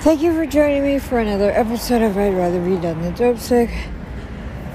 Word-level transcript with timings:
Thank 0.00 0.22
you 0.22 0.32
for 0.32 0.46
joining 0.46 0.84
me 0.84 1.00
for 1.00 1.18
another 1.18 1.50
episode 1.50 2.02
of 2.02 2.16
I'd 2.16 2.32
Rather 2.32 2.64
Be 2.64 2.76
Done 2.76 3.02
Than 3.02 3.14
Dope 3.14 3.38
Sick. 3.38 3.68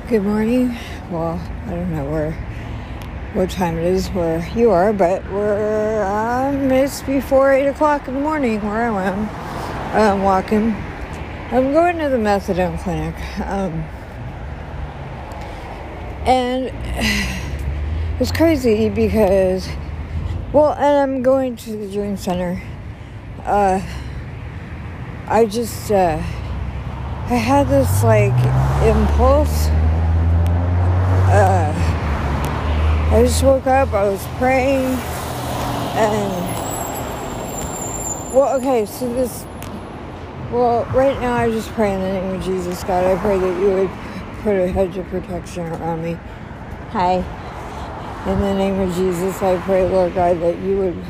Good 0.10 0.22
morning. 0.22 0.78
Well, 1.10 1.40
I 1.66 1.70
don't 1.70 1.96
know 1.96 2.12
where, 2.12 2.33
what 3.32 3.50
time 3.50 3.78
it 3.78 3.86
is 3.86 4.09
where 4.09 4.46
you 4.50 4.72
are, 4.72 4.92
but 4.92 5.24
we're, 5.32 6.04
um, 6.04 6.70
it's 6.74 7.01
before 7.04 7.54
8 7.54 7.67
o'clock 7.67 8.05
in 8.09 8.16
the 8.16 8.20
morning 8.20 8.62
where 8.64 8.91
I 8.91 9.05
am. 9.05 9.30
I'm 9.96 10.23
walking. 10.23 10.73
I'm 11.51 11.71
going 11.71 11.99
to 11.99 12.09
the 12.09 12.17
methadone 12.17 12.77
clinic. 12.83 13.15
Um, 13.47 13.81
and 16.27 16.69
it's 18.19 18.33
crazy 18.33 18.89
because, 18.89 19.69
well, 20.51 20.73
and 20.73 20.97
I'm 21.13 21.23
going 21.23 21.55
to 21.55 21.77
the 21.77 21.89
Dream 21.89 22.17
Center. 22.17 22.61
Uh, 23.45 23.79
I 25.27 25.45
just, 25.45 25.89
uh, 25.89 26.21
I 27.29 27.36
had 27.36 27.69
this 27.69 28.04
like 28.04 28.33
impulse. 28.83 29.68
Uh, 31.31 31.73
I 33.12 33.23
just 33.23 33.41
woke 33.41 33.66
up, 33.66 33.94
I 33.94 34.04
was 34.04 34.26
praying, 34.38 34.86
and, 35.95 36.31
well, 38.34 38.58
okay, 38.58 38.86
so 38.86 39.12
this, 39.14 39.45
well, 40.52 40.84
right 40.94 41.20
now 41.22 41.36
I 41.36 41.50
just 41.50 41.70
pray 41.70 41.94
in 41.94 42.02
the 42.02 42.08
name 42.08 42.36
of 42.36 42.44
Jesus, 42.44 42.84
God. 42.84 43.05
I 43.05 43.20
pray 43.20 43.40
that 43.40 43.59
you 43.59 43.70
would 43.72 43.90
put 44.42 44.55
a 44.55 44.67
hedge 44.67 44.98
of 44.98 45.08
protection 45.08 45.67
around 45.67 46.03
me. 46.03 46.17
Hi. 46.92 47.23
In 48.30 48.40
the 48.40 48.53
name 48.53 48.80
of 48.80 48.94
Jesus, 48.95 49.42
I 49.42 49.58
pray, 49.62 49.88
Lord 49.88 50.14
God, 50.14 50.40
that 50.42 50.58
you 50.59 50.78
would 50.78 51.05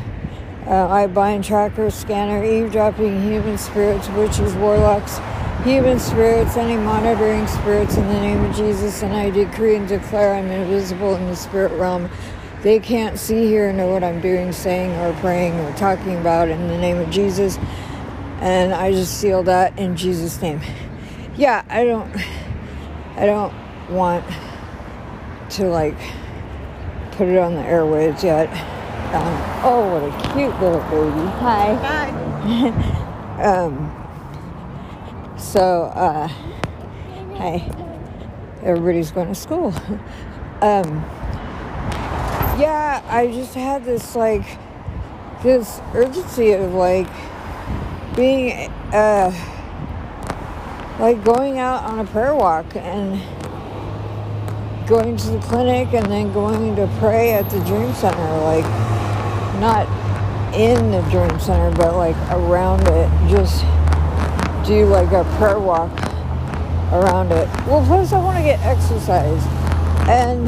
uh, 0.67 0.87
I 0.87 1.07
bind 1.07 1.43
trackers, 1.43 1.93
scanner, 1.93 2.43
eavesdropping, 2.43 3.21
human 3.21 3.57
spirits, 3.57 4.07
witches, 4.09 4.53
warlocks, 4.55 5.19
human 5.63 5.99
spirits, 5.99 6.57
any 6.57 6.77
monitoring 6.77 7.47
spirits 7.47 7.97
in 7.97 8.07
the 8.07 8.19
name 8.19 8.43
of 8.45 8.55
Jesus, 8.55 9.03
and 9.03 9.13
I 9.13 9.29
decree 9.29 9.75
and 9.75 9.87
declare 9.87 10.35
I'm 10.35 10.47
invisible 10.47 11.15
in 11.15 11.27
the 11.27 11.35
spirit 11.35 11.71
realm. 11.79 12.09
They 12.61 12.79
can't 12.79 13.19
see, 13.19 13.45
hear, 13.45 13.73
know 13.73 13.87
what 13.87 14.03
I'm 14.03 14.21
doing, 14.21 14.53
saying, 14.53 14.91
or 15.01 15.13
praying, 15.19 15.53
or 15.59 15.73
talking 15.75 16.17
about 16.17 16.47
in 16.47 16.67
the 16.67 16.77
name 16.77 16.97
of 16.97 17.09
Jesus. 17.09 17.57
And 18.39 18.73
I 18.73 18.91
just 18.91 19.19
seal 19.19 19.43
that 19.43 19.77
in 19.77 19.97
Jesus' 19.97 20.41
name. 20.41 20.61
Yeah, 21.35 21.63
I 21.69 21.83
don't, 21.83 22.09
I 23.17 23.25
don't 23.25 23.53
want 23.89 24.25
to 25.51 25.65
like 25.65 25.97
put 27.11 27.27
it 27.27 27.37
on 27.37 27.55
the 27.55 27.61
airwaves 27.61 28.23
yet. 28.23 28.49
Um, 29.13 29.61
oh, 29.63 29.89
what 29.91 30.03
a 30.03 30.33
cute 30.33 30.59
little 30.59 30.79
baby. 30.89 31.27
Hi. 31.37 31.73
Hi. 31.75 32.99
Um, 33.33 33.91
so, 35.37 35.85
uh, 35.85 36.27
hi. 37.35 37.67
Everybody's 38.61 39.11
going 39.11 39.27
to 39.27 39.35
school. 39.35 39.73
Um, 40.61 41.03
yeah, 42.57 43.03
I 43.09 43.27
just 43.27 43.53
had 43.53 43.83
this, 43.83 44.15
like, 44.15 44.45
this 45.41 45.81
urgency 45.93 46.51
of, 46.51 46.73
like, 46.73 47.09
being, 48.15 48.71
uh, 48.93 49.31
like 50.99 51.23
going 51.23 51.59
out 51.59 51.83
on 51.83 51.99
a 51.99 52.05
prayer 52.05 52.33
walk 52.33 52.75
and 52.75 53.21
going 54.87 55.17
to 55.17 55.31
the 55.31 55.39
clinic 55.39 55.93
and 55.93 56.05
then 56.05 56.31
going 56.31 56.75
to 56.75 56.87
pray 56.99 57.33
at 57.33 57.49
the 57.49 57.59
dream 57.65 57.93
center 57.95 58.37
like 58.43 58.92
not 59.63 59.87
in 60.53 60.91
the 60.91 61.01
dream 61.09 61.39
center 61.39 61.73
but 61.77 61.95
like 61.95 62.17
around 62.31 62.81
it. 62.81 63.09
Just 63.29 63.61
do 64.67 64.85
like 64.87 65.09
a 65.13 65.23
prayer 65.37 65.57
walk 65.57 65.89
around 66.91 67.31
it. 67.31 67.47
Well 67.65 67.81
plus 67.85 68.11
i 68.11 68.21
want 68.21 68.37
to 68.39 68.43
get 68.43 68.59
exercise. 68.59 69.41
And 70.09 70.43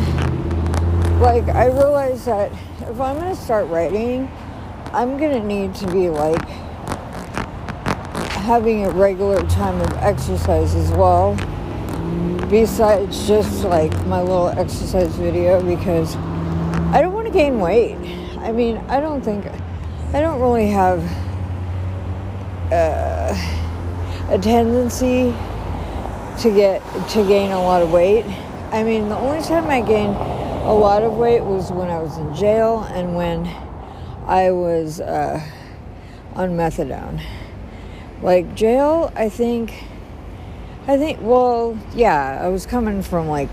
like 1.21 1.47
i 1.47 1.67
realize 1.67 2.25
that 2.25 2.51
if 2.81 2.99
i'm 2.99 3.15
going 3.15 3.33
to 3.33 3.41
start 3.41 3.67
writing 3.69 4.29
i'm 4.91 5.17
going 5.17 5.31
to 5.31 5.47
need 5.47 5.73
to 5.75 5.89
be 5.93 6.09
like 6.09 6.45
having 8.43 8.85
a 8.85 8.91
regular 8.91 9.41
time 9.47 9.79
of 9.79 9.93
exercise 9.93 10.75
as 10.75 10.91
well. 10.91 11.37
Besides 12.49 13.25
just 13.29 13.63
like 13.63 13.93
my 14.07 14.21
little 14.21 14.49
exercise 14.49 15.15
video 15.15 15.63
because 15.63 16.17
I 16.93 16.99
don't 17.01 17.13
want 17.13 17.27
to 17.27 17.33
gain 17.33 17.61
weight. 17.61 18.24
I 18.45 18.51
mean, 18.51 18.77
I 18.89 18.99
don't 18.99 19.23
think, 19.23 19.47
I 20.13 20.21
don't 20.21 20.39
really 20.39 20.67
have 20.67 21.01
uh, 22.71 23.35
a 24.29 24.37
tendency 24.37 25.35
to 26.43 26.53
get, 26.53 26.79
to 27.09 27.25
gain 27.27 27.49
a 27.49 27.59
lot 27.59 27.81
of 27.81 27.91
weight. 27.91 28.23
I 28.71 28.83
mean, 28.83 29.09
the 29.09 29.17
only 29.17 29.41
time 29.41 29.67
I 29.67 29.81
gained 29.81 30.15
a 30.15 30.73
lot 30.73 31.01
of 31.01 31.13
weight 31.13 31.41
was 31.41 31.71
when 31.71 31.89
I 31.89 31.97
was 31.97 32.19
in 32.19 32.35
jail 32.35 32.83
and 32.93 33.15
when 33.15 33.47
I 34.27 34.51
was 34.51 35.01
uh, 35.01 35.43
on 36.35 36.51
methadone. 36.51 37.23
Like 38.21 38.53
jail, 38.53 39.11
I 39.15 39.27
think 39.27 39.73
I 40.87 40.97
think, 40.97 41.17
well, 41.19 41.75
yeah, 41.95 42.39
I 42.39 42.49
was 42.49 42.67
coming 42.67 43.01
from 43.01 43.27
like 43.27 43.49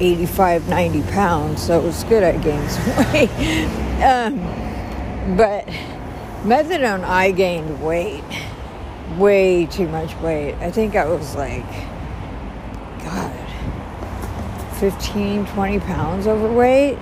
85, 0.00 0.68
90 0.68 1.02
pounds, 1.12 1.62
so 1.62 1.78
it 1.78 1.84
was 1.84 2.04
good 2.04 2.22
I 2.22 2.36
gained 2.38 2.70
some 2.70 2.96
weight. 3.12 3.30
um, 4.02 5.36
but 5.36 5.66
methadone, 6.42 7.04
I 7.04 7.30
gained 7.30 7.82
weight. 7.82 8.24
Way 9.18 9.66
too 9.66 9.86
much 9.88 10.14
weight. 10.16 10.54
I 10.54 10.70
think 10.70 10.96
I 10.96 11.06
was 11.06 11.36
like, 11.36 11.68
God, 13.04 13.32
15, 14.80 15.46
20 15.46 15.80
pounds 15.80 16.26
overweight. 16.26 16.98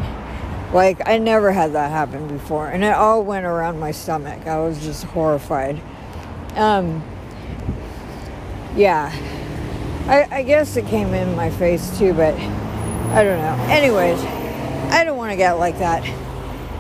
Like, 0.72 1.06
I 1.09 1.19
never 1.19 1.53
had 1.53 1.72
that 1.72 1.91
happen 1.91 2.28
before. 2.28 2.69
And 2.69 2.84
it 2.84 2.94
all 2.94 3.22
went 3.22 3.47
around 3.47 3.78
my 3.78 3.92
stomach. 3.92 4.47
I 4.47 4.59
was 4.59 4.82
just 4.82 5.04
horrified. 5.04 5.80
Um, 6.56 7.03
yeah 8.74 9.12
I, 10.06 10.38
I 10.38 10.42
guess 10.42 10.76
it 10.76 10.86
came 10.86 11.14
in 11.14 11.36
my 11.36 11.50
face 11.50 11.97
too, 11.97 12.12
but 12.12 12.34
I 13.12 13.25
don't 13.25 13.43
know. 13.43 13.67
Anyways, 13.69 14.19
I 14.91 15.05
don't 15.05 15.19
want 15.19 15.33
to 15.33 15.37
get 15.37 15.53
like 15.59 15.78
that. 15.81 16.03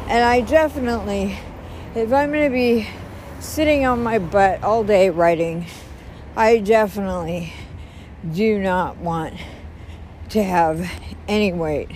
And 0.08 0.24
I 0.24 0.40
definitely, 0.40 1.36
if 1.94 2.10
I'm 2.10 2.32
going 2.32 2.50
to 2.50 2.50
be 2.50 2.88
sitting 3.38 3.84
on 3.84 4.02
my 4.02 4.18
butt 4.18 4.64
all 4.64 4.82
day 4.82 5.10
writing, 5.10 5.66
I 6.34 6.56
definitely 6.56 7.52
do 8.32 8.58
not 8.58 8.96
want 8.96 9.34
to 10.30 10.42
have 10.42 10.90
any 11.28 11.52
weight 11.52 11.90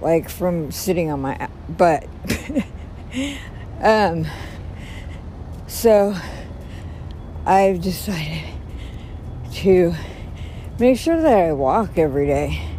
like 0.00 0.28
from 0.28 0.72
sitting 0.72 1.12
on 1.12 1.20
my 1.20 1.48
butt. 1.68 2.08
um, 3.80 4.26
so 5.68 6.16
I've 7.46 7.80
decided 7.80 8.42
to 9.52 9.94
make 10.80 10.98
sure 10.98 11.22
that 11.22 11.38
I 11.38 11.52
walk 11.52 11.96
every 11.96 12.26
day. 12.26 12.71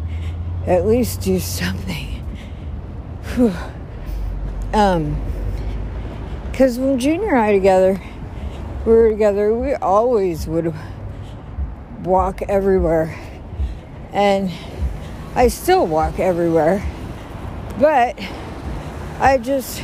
At 0.66 0.86
least 0.86 1.20
do 1.20 1.38
something. 1.38 2.24
Um, 4.72 5.20
because 6.50 6.78
when 6.78 6.98
Junior 6.98 7.30
and 7.30 7.38
I 7.38 7.52
together, 7.52 8.00
we 8.84 8.92
were 8.92 9.10
together, 9.10 9.54
we 9.54 9.74
always 9.74 10.46
would 10.46 10.74
walk 12.02 12.42
everywhere. 12.42 13.16
And 14.12 14.50
I 15.34 15.48
still 15.48 15.86
walk 15.86 16.18
everywhere. 16.18 16.84
But 17.78 18.18
I 19.20 19.38
just 19.38 19.82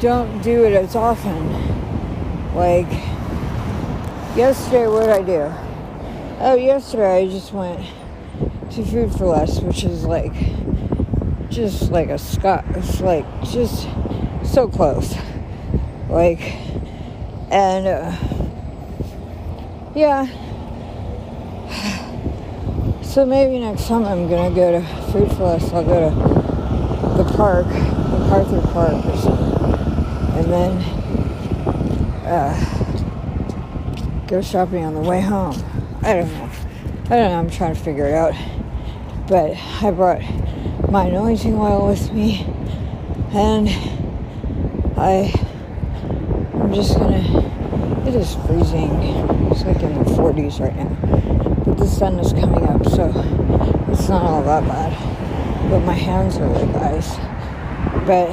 don't 0.00 0.42
do 0.42 0.64
it 0.64 0.72
as 0.72 0.96
often. 0.96 1.52
Like, 2.54 2.90
yesterday, 4.36 4.86
what 4.86 5.06
did 5.06 5.10
I 5.10 5.22
do? 5.22 5.54
Oh, 6.40 6.54
yesterday 6.54 7.24
I 7.24 7.28
just 7.28 7.52
went 7.52 7.84
to 8.76 8.84
Food 8.84 9.10
for 9.12 9.24
Less, 9.24 9.60
which 9.60 9.84
is 9.84 10.04
like 10.04 10.34
just 11.48 11.90
like 11.90 12.10
a 12.10 12.18
Scott. 12.18 12.62
It's 12.74 13.00
like 13.00 13.24
just 13.44 13.88
so 14.44 14.68
close. 14.68 15.16
Like, 16.10 16.40
and 17.50 17.86
uh, 17.86 18.16
yeah. 19.94 20.26
So 23.02 23.24
maybe 23.24 23.58
next 23.58 23.88
time 23.88 24.04
I'm 24.04 24.28
gonna 24.28 24.54
go 24.54 24.72
to 24.72 24.86
Food 25.10 25.30
for 25.38 25.44
Less. 25.44 25.72
I'll 25.72 25.82
go 25.82 26.10
to 26.10 26.14
the 27.16 27.24
park, 27.34 27.66
MacArthur 27.66 28.60
Park, 28.72 29.06
or 29.06 29.16
something, 29.16 29.54
and 30.36 30.52
then 30.52 30.72
uh, 32.26 32.52
go 34.26 34.42
shopping 34.42 34.84
on 34.84 34.92
the 34.92 35.00
way 35.00 35.22
home. 35.22 35.56
I 36.02 36.12
don't 36.12 36.30
know. 36.30 36.50
I 37.04 37.08
don't 37.16 37.30
know. 37.30 37.38
I'm 37.38 37.50
trying 37.50 37.74
to 37.74 37.80
figure 37.80 38.06
it 38.06 38.12
out. 38.12 38.34
But 39.28 39.56
I 39.82 39.90
brought 39.90 40.22
my 40.88 41.06
anointing 41.06 41.56
oil 41.56 41.88
with 41.88 42.12
me, 42.12 42.46
and 43.32 43.68
I 44.96 45.34
I'm 46.54 46.72
just 46.72 46.96
gonna. 46.96 47.22
It 48.06 48.14
is 48.14 48.34
freezing. 48.46 48.90
It's 49.50 49.64
like 49.64 49.82
in 49.82 49.98
the 49.98 50.10
40s 50.10 50.60
right 50.60 50.76
now. 50.76 51.64
But 51.64 51.76
the 51.76 51.86
sun 51.86 52.20
is 52.20 52.32
coming 52.32 52.68
up, 52.68 52.84
so 52.86 53.12
it's 53.92 54.08
not 54.08 54.22
all 54.22 54.42
that 54.44 54.62
bad. 54.62 55.70
But 55.70 55.80
my 55.80 55.92
hands 55.92 56.36
are 56.36 56.48
like 56.48 56.74
ice. 56.76 57.16
But 58.06 58.30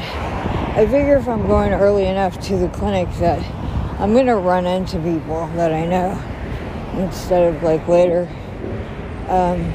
I 0.77 0.85
figure 0.85 1.17
if 1.17 1.27
I'm 1.27 1.47
going 1.47 1.73
early 1.73 2.05
enough 2.05 2.39
to 2.47 2.57
the 2.57 2.69
clinic 2.69 3.07
that 3.19 3.39
I'm 3.99 4.13
to 4.13 4.35
run 4.35 4.67
into 4.67 4.97
people 4.99 5.47
that 5.55 5.73
I 5.73 5.85
know 5.85 7.01
instead 7.03 7.53
of 7.53 7.63
like 7.63 7.87
later. 7.87 8.29
Um, 9.27 9.73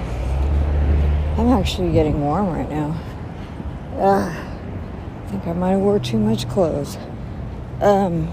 I'm 1.38 1.49
actually 1.50 1.93
getting 1.93 2.20
warm 2.20 2.49
right 2.49 2.69
now. 2.69 3.00
Uh, 3.96 4.29
I 4.29 5.31
think 5.31 5.46
I 5.46 5.52
might 5.52 5.70
have 5.70 5.81
wore 5.81 6.00
too 6.00 6.19
much 6.19 6.49
clothes. 6.49 6.99
Um, 7.81 8.29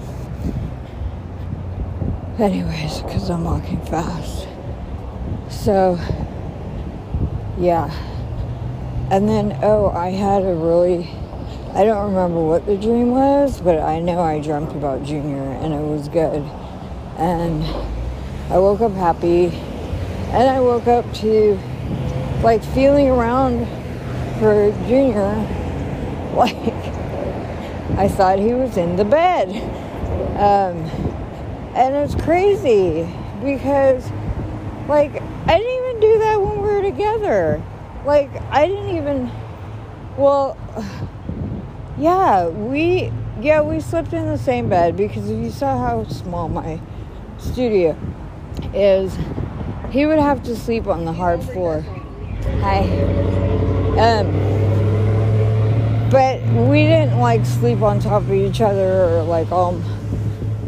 anyways, 2.39 3.01
because 3.03 3.29
I'm 3.29 3.43
walking 3.43 3.79
fast. 3.85 4.47
So, 5.49 5.99
yeah. 7.59 7.93
And 9.11 9.29
then, 9.29 9.59
oh, 9.61 9.91
I 9.91 10.09
had 10.09 10.41
a 10.41 10.55
really 10.55 11.07
I 11.75 11.83
don't 11.83 12.05
remember 12.07 12.41
what 12.41 12.65
the 12.65 12.77
dream 12.77 13.11
was, 13.11 13.59
but 13.59 13.79
I 13.79 13.99
know 13.99 14.21
I 14.21 14.39
dreamt 14.39 14.71
about 14.71 15.03
Junior 15.03 15.43
and 15.43 15.73
it 15.73 15.81
was 15.81 16.07
good. 16.07 16.41
And 17.17 17.63
I 18.49 18.57
woke 18.59 18.79
up 18.79 18.93
happy 18.93 19.47
and 20.31 20.49
I 20.49 20.61
woke 20.61 20.87
up 20.87 21.13
to 21.15 21.59
like 22.45 22.63
feeling 22.63 23.07
around 23.07 23.65
for 24.37 24.71
Junior 24.87 25.33
like 26.35 26.55
I 27.97 28.07
thought 28.07 28.37
he 28.37 28.53
was 28.53 28.77
in 28.77 28.97
the 28.97 29.03
bed. 29.03 29.49
Um, 30.37 30.77
and 31.73 31.95
it's 31.95 32.13
crazy 32.13 33.09
because 33.43 34.07
like 34.87 35.19
I 35.47 35.57
didn't 35.57 35.89
even 35.89 35.99
do 35.99 36.19
that 36.19 36.39
when 36.39 36.61
we 36.61 36.67
were 36.67 36.81
together. 36.83 37.63
Like 38.05 38.29
I 38.51 38.67
didn't 38.67 38.95
even 38.95 39.31
well 40.15 40.55
yeah, 41.97 42.47
we 42.47 43.11
yeah 43.41 43.61
we 43.61 43.79
slept 43.79 44.13
in 44.13 44.27
the 44.27 44.37
same 44.37 44.69
bed 44.69 44.95
because 44.95 45.31
if 45.31 45.43
you 45.43 45.49
saw 45.49 45.79
how 45.79 46.03
small 46.09 46.47
my 46.47 46.79
studio 47.39 47.97
is, 48.71 49.17
he 49.89 50.05
would 50.05 50.19
have 50.19 50.43
to 50.43 50.55
sleep 50.55 50.85
on 50.85 51.05
the 51.05 51.13
hard 51.13 51.41
floor. 51.41 51.83
Hi. 52.61 52.79
Um, 53.97 54.31
but 56.09 56.41
we 56.69 56.83
didn't 56.83 57.19
like 57.19 57.45
sleep 57.45 57.81
on 57.81 57.99
top 57.99 58.21
of 58.23 58.33
each 58.33 58.61
other 58.61 59.05
or 59.05 59.23
like 59.23 59.51
all, 59.51 59.81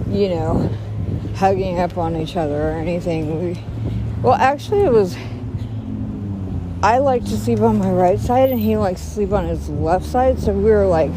you 0.09 0.29
know, 0.29 0.69
hugging 1.35 1.79
up 1.79 1.97
on 1.97 2.15
each 2.15 2.35
other 2.35 2.69
or 2.69 2.71
anything. 2.71 3.53
We, 3.53 3.63
well, 4.21 4.33
actually, 4.33 4.81
it 4.81 4.91
was 4.91 5.15
I 6.81 6.99
like 6.99 7.23
to 7.25 7.37
sleep 7.37 7.61
on 7.61 7.79
my 7.79 7.91
right 7.91 8.19
side 8.19 8.49
and 8.49 8.59
he 8.59 8.77
likes 8.77 9.01
to 9.01 9.09
sleep 9.09 9.31
on 9.31 9.45
his 9.45 9.69
left 9.69 10.05
side, 10.05 10.39
so 10.39 10.53
we 10.53 10.69
were 10.69 10.85
like 10.85 11.11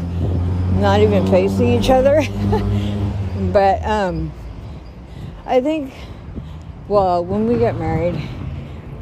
not 0.73 0.99
even 1.01 1.25
facing 1.27 1.67
each 1.67 1.89
other. 1.89 2.21
but 3.51 3.83
um 3.85 4.31
I 5.45 5.59
think 5.61 5.93
well, 6.87 7.23
when 7.23 7.47
we 7.47 7.57
get 7.57 7.77
married, 7.77 8.21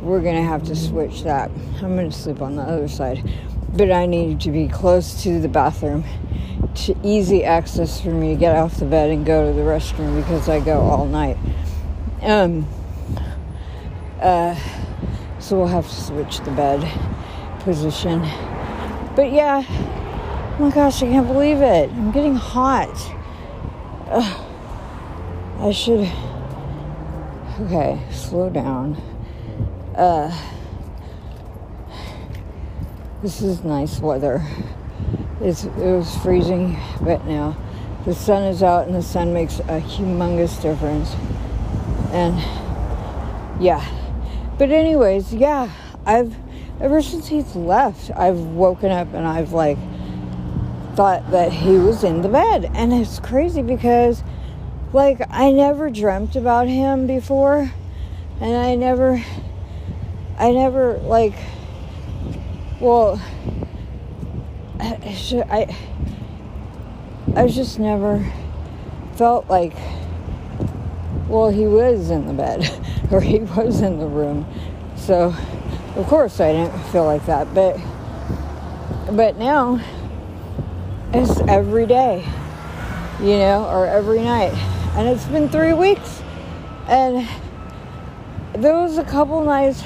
we're 0.02 0.22
going 0.22 0.36
to 0.36 0.44
have 0.44 0.64
to 0.64 0.76
switch 0.76 1.24
that. 1.24 1.52
I'm 1.82 1.96
going 1.96 2.10
to 2.10 2.18
sleep 2.18 2.42
on 2.42 2.56
the 2.56 2.62
other 2.62 2.88
side. 2.88 3.30
But 3.74 3.92
I 3.92 4.06
need 4.06 4.42
to 4.42 4.52
be 4.52 4.68
close 4.68 5.22
to 5.24 5.40
the 5.40 5.48
bathroom 5.48 6.04
to 6.76 6.96
easy 7.04 7.44
access 7.44 8.02
for 8.02 8.10
me 8.10 8.34
to 8.34 8.40
get 8.40 8.56
off 8.56 8.78
the 8.78 8.86
bed 8.86 9.12
and 9.12 9.26
go 9.26 9.48
to 9.48 9.54
the 9.54 9.64
restroom 9.64 10.16
because 10.16 10.48
I 10.48 10.60
go 10.60 10.82
all 10.82 11.06
night. 11.06 11.38
Um 12.22 12.68
uh 14.22 14.56
so 15.40 15.58
we'll 15.58 15.68
have 15.68 15.88
to 15.88 15.96
switch 15.96 16.40
the 16.42 16.52
bed 16.52 16.82
position. 17.60 18.20
But 19.16 19.32
yeah, 19.32 19.64
oh 19.68 20.58
my 20.60 20.72
gosh, 20.72 21.02
I 21.02 21.08
can't 21.08 21.28
believe 21.28 21.62
it. 21.62 21.90
I'm 21.90 22.12
getting 22.12 22.36
hot. 22.36 22.96
I 25.60 25.72
should. 25.72 26.10
Okay, 27.62 28.02
slow 28.12 28.50
down. 28.50 29.02
Uh, 30.00 30.34
this 33.22 33.42
is 33.42 33.66
nice 33.66 34.00
weather. 34.00 34.42
It's, 35.42 35.66
it 35.66 35.76
was 35.76 36.16
freezing, 36.20 36.78
but 37.02 37.26
now 37.26 37.58
the 38.06 38.16
sun 38.16 38.44
is 38.44 38.64
out 38.64 38.88
and 38.88 38.96
the 38.96 39.02
sun 39.02 39.34
makes 39.34 39.60
a 39.60 39.82
humongous 39.82 40.62
difference. 40.62 41.14
And 42.14 42.40
yeah, 43.62 43.86
but 44.58 44.72
anyways, 44.72 45.34
yeah, 45.34 45.70
I've 46.06 46.34
ever 46.80 47.02
since 47.02 47.28
he's 47.28 47.54
left, 47.58 48.10
I've 48.16 48.40
woken 48.40 48.92
up 48.92 49.14
and 49.14 49.28
I've 49.28 49.52
like 49.52 49.78
thought 50.96 51.30
that 51.32 51.52
he 51.52 51.78
was 51.78 52.06
in 52.06 52.22
the 52.22 52.30
bed. 52.30 52.72
And 52.74 52.94
it's 52.94 53.20
crazy 53.20 53.64
because 53.64 54.24
like 54.94 55.20
I 55.30 55.52
never 55.52 55.90
dreamt 55.90 56.38
about 56.38 56.70
him 56.70 57.06
before 57.06 57.70
and 58.40 58.56
I 58.56 58.76
never 58.76 59.22
I 60.40 60.52
never 60.52 60.98
like 61.00 61.36
well 62.80 63.22
I 64.80 65.76
I 67.36 67.48
just 67.48 67.78
never 67.78 68.26
felt 69.16 69.50
like 69.50 69.76
well 71.28 71.50
he 71.50 71.68
was 71.68 72.10
in 72.10 72.26
the 72.26 72.34
bed 72.34 72.68
or 73.12 73.22
he 73.22 73.40
was 73.40 73.82
in 73.82 74.00
the 74.00 74.08
room. 74.08 74.46
So, 74.96 75.34
of 75.96 76.06
course, 76.08 76.40
I 76.40 76.52
didn't 76.52 76.80
feel 76.92 77.06
like 77.06 77.26
that. 77.26 77.54
But, 77.54 77.78
but 79.16 79.38
now, 79.38 79.82
it's 81.14 81.40
every 81.42 81.86
day, 81.86 82.28
you 83.20 83.38
know, 83.38 83.66
or 83.66 83.88
every 83.88 84.22
night. 84.22 84.54
And 84.96 85.08
it's 85.08 85.26
been 85.26 85.50
three 85.50 85.74
weeks. 85.74 86.22
And 86.88 87.28
there 88.54 88.76
was 88.76 88.98
a 88.98 89.04
couple 89.04 89.44
nights 89.44 89.84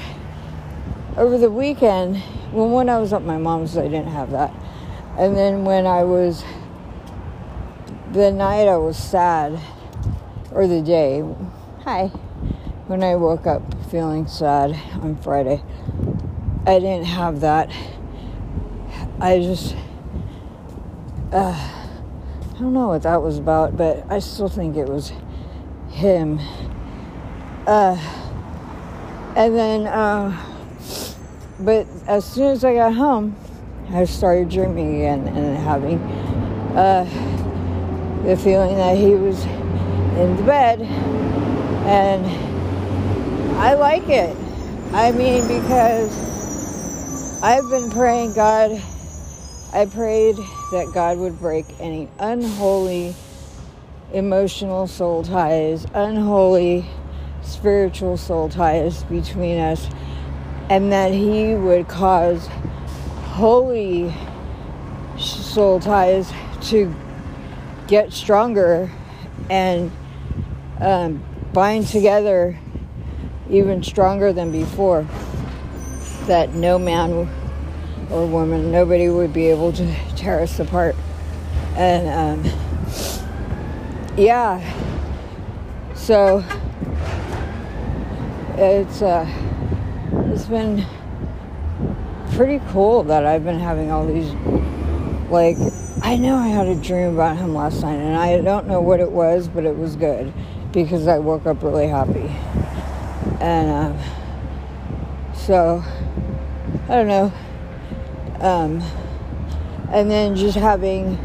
over 1.16 1.38
the 1.38 1.50
weekend. 1.50 2.22
Well, 2.52 2.68
when 2.68 2.88
I 2.88 2.98
was 2.98 3.12
at 3.12 3.22
my 3.22 3.38
mom's, 3.38 3.76
I 3.76 3.82
didn't 3.82 4.08
have 4.08 4.30
that. 4.30 4.54
And 5.18 5.36
then 5.36 5.64
when 5.64 5.86
I 5.86 6.04
was, 6.04 6.44
the 8.12 8.30
night 8.30 8.68
I 8.68 8.76
was 8.76 8.96
sad, 8.96 9.60
or 10.52 10.66
the 10.66 10.82
day, 10.82 11.24
hi 11.82 12.10
when 12.86 13.02
I 13.02 13.14
woke 13.14 13.46
up 13.46 13.62
feeling 13.90 14.26
sad 14.26 14.78
on 15.00 15.16
Friday. 15.16 15.62
I 16.66 16.78
didn't 16.78 17.06
have 17.06 17.40
that. 17.40 17.70
I 19.20 19.38
just, 19.38 19.74
uh, 21.32 21.54
I 21.54 22.58
don't 22.58 22.74
know 22.74 22.88
what 22.88 23.02
that 23.04 23.22
was 23.22 23.38
about, 23.38 23.76
but 23.76 24.04
I 24.10 24.18
still 24.18 24.48
think 24.48 24.76
it 24.76 24.86
was 24.86 25.12
him. 25.90 26.38
Uh, 27.66 27.96
and 29.34 29.56
then, 29.56 29.86
uh, 29.86 30.53
but 31.60 31.86
as 32.06 32.24
soon 32.24 32.52
as 32.52 32.64
I 32.64 32.74
got 32.74 32.94
home, 32.94 33.36
I 33.90 34.04
started 34.04 34.48
dreaming 34.48 34.96
again 34.96 35.28
and 35.28 35.56
having 35.58 35.98
uh, 36.76 37.04
the 38.24 38.36
feeling 38.36 38.76
that 38.76 38.96
he 38.96 39.14
was 39.14 39.44
in 39.44 40.36
the 40.36 40.42
bed 40.42 40.80
and 41.86 42.26
I 43.58 43.74
like 43.74 44.08
it. 44.08 44.36
I 44.92 45.12
mean, 45.12 45.46
because 45.46 47.42
I've 47.42 47.68
been 47.68 47.90
praying 47.90 48.34
God, 48.34 48.72
I 49.72 49.86
prayed 49.86 50.36
that 50.72 50.90
God 50.94 51.18
would 51.18 51.38
break 51.38 51.66
any 51.78 52.08
unholy 52.18 53.14
emotional 54.12 54.86
soul 54.86 55.22
ties, 55.22 55.86
unholy 55.94 56.86
spiritual 57.42 58.16
soul 58.16 58.48
ties 58.48 59.04
between 59.04 59.58
us, 59.58 59.88
and 60.70 60.92
that 60.92 61.12
He 61.12 61.54
would 61.54 61.88
cause 61.88 62.48
holy 63.34 64.14
soul 65.18 65.80
ties 65.80 66.32
to 66.62 66.94
get 67.86 68.12
stronger 68.12 68.90
and 69.50 69.90
um, 70.80 71.22
bind 71.52 71.86
together 71.86 72.58
even 73.50 73.82
stronger 73.82 74.32
than 74.32 74.50
before. 74.50 75.06
That 76.26 76.54
no 76.54 76.78
man 76.78 77.28
or 78.10 78.26
woman, 78.26 78.72
nobody 78.72 79.08
would 79.08 79.32
be 79.32 79.46
able 79.46 79.72
to 79.72 79.94
tear 80.16 80.40
us 80.40 80.58
apart. 80.58 80.96
And 81.76 82.44
um, 82.46 82.52
yeah, 84.16 84.62
so 85.94 86.44
it's 88.56 89.02
uh, 89.02 89.26
it's 90.32 90.46
been 90.46 90.84
pretty 92.32 92.64
cool 92.68 93.02
that 93.04 93.24
I've 93.24 93.44
been 93.44 93.60
having 93.60 93.90
all 93.90 94.06
these 94.06 94.32
like 95.30 95.56
I 96.02 96.16
know 96.16 96.36
I 96.36 96.48
had 96.48 96.66
a 96.66 96.74
dream 96.74 97.14
about 97.14 97.36
him 97.38 97.54
last 97.54 97.82
night 97.82 97.94
and 97.94 98.16
I 98.16 98.40
don't 98.40 98.66
know 98.66 98.80
what 98.80 99.00
it 99.00 99.10
was, 99.10 99.48
but 99.48 99.64
it 99.64 99.76
was 99.76 99.96
good 99.96 100.32
because 100.70 101.06
I 101.06 101.18
woke 101.18 101.46
up 101.46 101.62
really 101.62 101.86
happy. 101.88 102.30
And 103.40 103.70
um, 103.70 103.98
so, 105.34 105.82
I 106.88 106.94
don't 106.94 107.08
know. 107.08 107.32
Um, 108.40 108.82
and 109.90 110.10
then 110.10 110.36
just 110.36 110.58
having, 110.58 111.16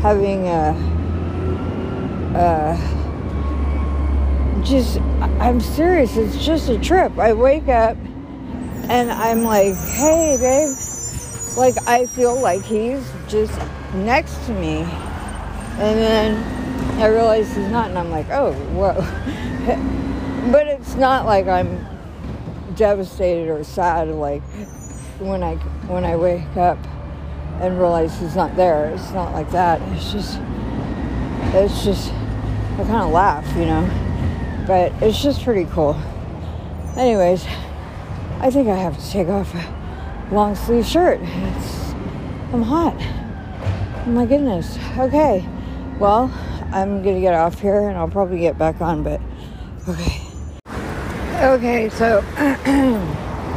having 0.00 0.46
a, 0.46 0.74
uh, 2.36 2.95
just, 4.66 5.00
I'm 5.40 5.60
serious, 5.60 6.16
it's 6.16 6.44
just 6.44 6.68
a 6.68 6.78
trip. 6.78 7.16
I 7.18 7.32
wake 7.32 7.68
up 7.68 7.96
and 8.88 9.10
I'm 9.10 9.44
like, 9.44 9.74
hey, 9.74 10.36
babe. 10.38 10.76
Like, 11.56 11.76
I 11.88 12.06
feel 12.06 12.38
like 12.38 12.62
he's 12.62 13.02
just 13.28 13.58
next 13.94 14.44
to 14.46 14.52
me. 14.52 14.78
And 15.78 15.98
then 15.98 17.00
I 17.00 17.06
realize 17.06 17.48
he's 17.48 17.68
not, 17.68 17.88
and 17.90 17.98
I'm 17.98 18.10
like, 18.10 18.28
oh, 18.30 18.52
whoa. 18.74 18.94
but 20.52 20.66
it's 20.66 20.94
not 20.94 21.26
like 21.26 21.46
I'm 21.46 21.86
devastated 22.76 23.48
or 23.48 23.64
sad 23.64 24.08
like 24.08 24.42
when 25.18 25.42
I 25.42 25.54
when 25.88 26.04
I 26.04 26.14
wake 26.14 26.56
up 26.56 26.78
and 27.60 27.78
realize 27.78 28.18
he's 28.20 28.36
not 28.36 28.54
there. 28.54 28.90
It's 28.90 29.10
not 29.12 29.32
like 29.32 29.50
that. 29.50 29.80
It's 29.92 30.12
just 30.12 30.38
it's 31.54 31.84
just 31.84 32.12
I 32.12 32.84
kind 32.84 33.02
of 33.02 33.10
laugh, 33.10 33.46
you 33.56 33.64
know. 33.64 34.05
But 34.66 34.92
it's 35.00 35.22
just 35.22 35.44
pretty 35.44 35.64
cool. 35.70 35.94
Anyways, 36.96 37.46
I 38.40 38.50
think 38.50 38.68
I 38.68 38.76
have 38.76 38.98
to 38.98 39.10
take 39.10 39.28
off 39.28 39.54
a 39.54 40.34
long 40.34 40.54
sleeve 40.54 40.84
shirt. 40.84 41.20
It's 41.22 41.92
I'm 42.52 42.62
hot. 42.62 42.96
Oh 44.06 44.10
my 44.10 44.26
goodness. 44.26 44.78
Okay. 44.98 45.46
Well, 45.98 46.30
I'm 46.72 47.02
gonna 47.02 47.20
get 47.20 47.34
off 47.34 47.60
here 47.60 47.88
and 47.88 47.96
I'll 47.96 48.08
probably 48.08 48.38
get 48.38 48.58
back 48.58 48.80
on, 48.80 49.02
but 49.02 49.20
okay. 49.88 50.22
Okay, 51.38 51.88
so 51.90 52.24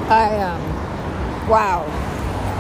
I 0.10 0.38
um 0.42 1.50
wow. 1.50 1.86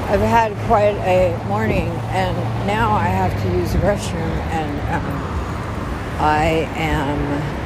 I've 0.09 0.21
had 0.21 0.55
quite 0.65 0.95
a 1.05 1.37
morning 1.47 1.87
and 2.09 2.35
now 2.65 2.91
I 2.91 3.05
have 3.05 3.31
to 3.43 3.57
use 3.57 3.73
the 3.73 3.79
restroom 3.79 4.17
and 4.17 4.79
um, 4.91 5.21
I 6.19 6.67
am 6.75 7.58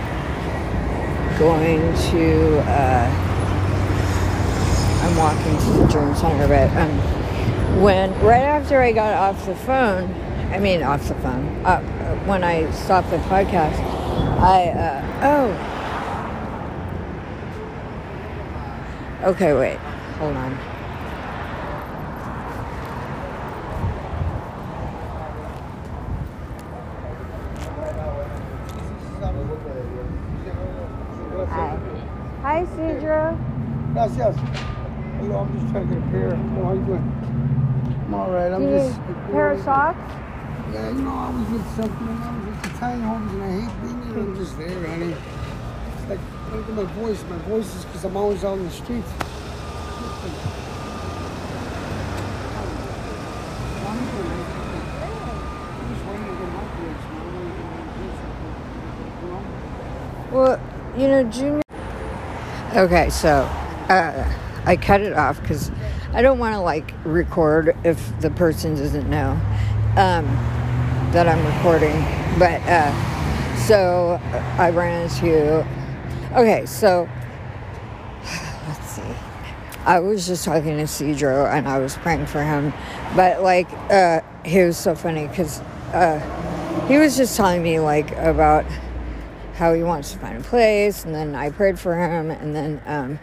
going 1.40 1.82
to 2.12 2.60
uh, 2.60 3.10
I'm 5.04 5.18
walking 5.18 5.58
to 5.58 5.80
the 5.80 5.88
Dream 5.88 6.16
Center 6.16 6.48
but 6.48 6.70
um, 6.78 7.82
when 7.82 8.12
right 8.20 8.44
after 8.44 8.82
I 8.82 8.92
got 8.92 9.14
off 9.14 9.46
the 9.46 9.56
phone 9.56 10.14
I 10.52 10.60
mean 10.60 10.84
off 10.84 11.08
the 11.08 11.16
phone 11.16 11.46
uh, 11.66 11.82
when 12.26 12.44
I 12.44 12.70
stopped 12.72 13.10
the 13.10 13.18
podcast 13.18 13.80
I 14.40 14.70
uh, 14.70 15.20
oh 15.24 15.70
Okay, 19.24 19.54
wait. 19.54 19.78
Hold 20.20 20.36
on. 20.36 20.52
Hi. 32.42 32.66
Hi, 33.04 33.10
Cedra. 33.10 33.38
Gracias. 33.94 34.36
Hello, 35.20 35.40
I'm 35.40 35.60
just 35.60 35.72
trying 35.74 35.90
to 35.90 35.96
get 35.96 36.04
a 36.04 36.12
pair. 36.12 36.36
Hello, 36.36 36.66
how 36.66 36.74
you 36.74 36.86
doing? 36.86 38.04
I'm 38.08 38.14
all 38.14 38.32
right. 38.32 38.52
I'm 38.52 38.62
Do 38.62 38.70
you 38.70 38.78
just. 38.78 38.98
need 39.02 39.10
a 39.10 39.32
pair 39.32 39.52
of 39.52 39.62
socks? 39.62 40.00
Yeah, 40.72 40.90
you 40.90 41.02
know, 41.02 41.12
I 41.12 41.30
was 41.30 41.50
with 41.50 41.68
something. 41.76 42.08
I 42.08 42.38
was 42.38 42.46
with 42.48 42.64
the 42.64 42.80
tiny 42.80 43.04
homes, 43.04 43.32
and 43.34 43.44
I 43.44 43.52
hate 43.60 43.82
being 43.82 44.02
here. 44.08 44.20
I'm 44.20 44.36
just 44.38 44.58
there, 44.58 44.88
honey. 44.88 45.12
It's 45.12 46.10
like, 46.10 46.20
look 46.54 46.70
at 46.70 46.76
my 46.76 46.84
voice. 46.94 47.24
My 47.30 47.38
voice 47.40 47.76
is 47.76 47.86
because 47.86 48.06
I'm 48.06 48.16
always 48.16 48.44
out 48.46 48.58
in 48.58 48.64
the 48.64 48.72
streets. 48.72 49.10
Well, 60.32 60.60
you 60.98 61.08
know, 61.08 61.24
Junior. 61.26 61.63
Okay, 62.76 63.12
so 63.12 63.44
uh, 63.88 64.34
I 64.66 64.78
cut 64.78 65.02
it 65.02 65.14
off 65.14 65.40
because 65.40 65.70
I 66.12 66.24
don't 66.24 66.40
want 66.40 66.56
to 66.56 66.60
like 66.60 66.92
record 67.06 67.78
if 67.84 68.20
the 68.20 68.32
person 68.32 68.74
doesn't 68.74 69.08
know 69.08 69.40
um, 69.96 70.26
that 71.12 71.28
I'm 71.28 71.46
recording. 71.56 71.94
But 72.40 72.62
uh, 72.64 73.56
so 73.58 74.20
I 74.58 74.72
ran 74.72 75.04
into. 75.04 75.68
Okay, 76.32 76.66
so 76.66 77.08
let's 78.68 78.90
see. 78.90 79.04
I 79.86 80.00
was 80.00 80.26
just 80.26 80.44
talking 80.44 80.78
to 80.78 80.86
Cedro 80.86 81.48
and 81.54 81.68
I 81.68 81.78
was 81.78 81.96
praying 81.98 82.26
for 82.26 82.44
him, 82.44 82.74
but 83.16 83.44
like 83.44 83.72
uh, 83.92 84.22
he 84.44 84.64
was 84.64 84.78
so 84.78 84.96
funny 84.96 85.28
because 85.28 85.60
uh, 85.94 86.18
he 86.88 86.98
was 86.98 87.18
just 87.18 87.38
telling 87.38 87.62
me 87.62 87.80
like 87.80 88.14
about 88.14 88.66
how 89.64 89.74
he 89.74 89.82
wants 89.82 90.12
to 90.12 90.20
find 90.20 90.38
a 90.38 90.42
place, 90.42 91.06
and 91.06 91.16
then 91.16 91.36
I 91.36 91.50
prayed 91.50 91.80
for 91.80 91.96
him, 91.96 92.30
and 92.30 92.54
then 92.54 92.82
um, 92.86 93.20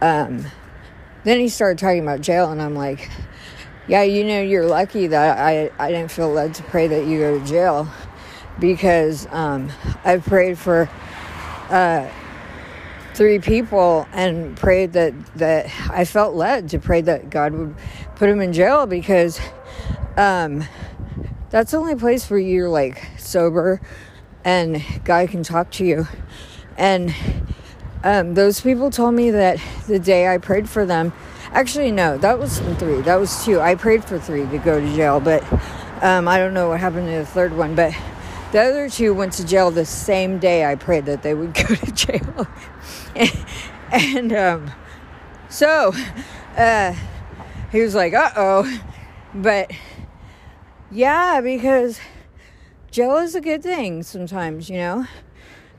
um, 0.00 0.46
then 1.24 1.40
he 1.40 1.48
started 1.48 1.78
talking 1.78 2.00
about 2.00 2.20
jail, 2.20 2.52
and 2.52 2.62
I'm 2.62 2.76
like, 2.76 3.10
yeah, 3.88 4.04
you 4.04 4.22
know, 4.22 4.40
you're 4.40 4.68
lucky 4.68 5.08
that 5.08 5.36
I 5.36 5.72
I 5.76 5.90
didn't 5.90 6.12
feel 6.12 6.30
led 6.30 6.54
to 6.54 6.62
pray 6.62 6.86
that 6.86 7.06
you 7.06 7.18
go 7.18 7.40
to 7.40 7.44
jail, 7.44 7.88
because 8.60 9.26
um, 9.32 9.70
I 10.04 10.18
prayed 10.18 10.58
for. 10.58 10.88
Uh, 11.68 12.08
three 13.14 13.40
people 13.40 14.06
and 14.12 14.56
prayed 14.56 14.92
that 14.92 15.12
that 15.34 15.66
I 15.90 16.04
felt 16.04 16.36
led 16.36 16.68
to 16.68 16.78
pray 16.78 17.00
that 17.00 17.30
God 17.30 17.52
would 17.52 17.74
put 18.14 18.28
him 18.28 18.40
in 18.40 18.52
jail 18.52 18.86
because 18.86 19.40
um, 20.16 20.62
that's 21.50 21.72
the 21.72 21.78
only 21.78 21.96
place 21.96 22.30
where 22.30 22.38
you're 22.38 22.68
like 22.68 23.04
sober 23.18 23.80
and 24.44 24.82
God 25.04 25.28
can 25.28 25.42
talk 25.42 25.70
to 25.72 25.84
you. 25.84 26.06
And 26.76 27.14
um, 28.04 28.34
those 28.34 28.60
people 28.60 28.90
told 28.90 29.14
me 29.14 29.30
that 29.30 29.60
the 29.86 29.98
day 29.98 30.32
I 30.32 30.38
prayed 30.38 30.68
for 30.68 30.86
them, 30.86 31.12
actually, 31.52 31.90
no, 31.90 32.18
that 32.18 32.38
was 32.38 32.58
three, 32.58 33.00
that 33.02 33.16
was 33.16 33.44
two. 33.44 33.60
I 33.60 33.74
prayed 33.74 34.04
for 34.04 34.18
three 34.18 34.46
to 34.46 34.58
go 34.58 34.80
to 34.80 34.96
jail, 34.96 35.20
but 35.20 35.42
um, 36.02 36.28
I 36.28 36.38
don't 36.38 36.54
know 36.54 36.68
what 36.68 36.80
happened 36.80 37.08
to 37.08 37.18
the 37.18 37.26
third 37.26 37.56
one. 37.56 37.74
But 37.74 37.92
the 38.52 38.60
other 38.60 38.88
two 38.88 39.12
went 39.14 39.32
to 39.34 39.46
jail 39.46 39.70
the 39.70 39.84
same 39.84 40.38
day 40.38 40.64
I 40.64 40.76
prayed 40.76 41.06
that 41.06 41.22
they 41.22 41.34
would 41.34 41.54
go 41.68 41.74
to 41.74 41.92
jail. 41.92 42.46
and, 43.14 43.46
and 43.92 44.32
um, 44.32 44.70
so 45.48 45.92
uh, 46.56 46.94
he 47.72 47.80
was 47.80 47.94
like, 47.94 48.14
uh 48.14 48.30
oh. 48.36 48.80
But 49.34 49.72
yeah, 50.90 51.40
because 51.40 52.00
jail 52.90 53.16
is 53.16 53.34
a 53.34 53.40
good 53.40 53.62
thing 53.62 54.02
sometimes, 54.02 54.68
you 54.70 54.76
know. 54.76 55.06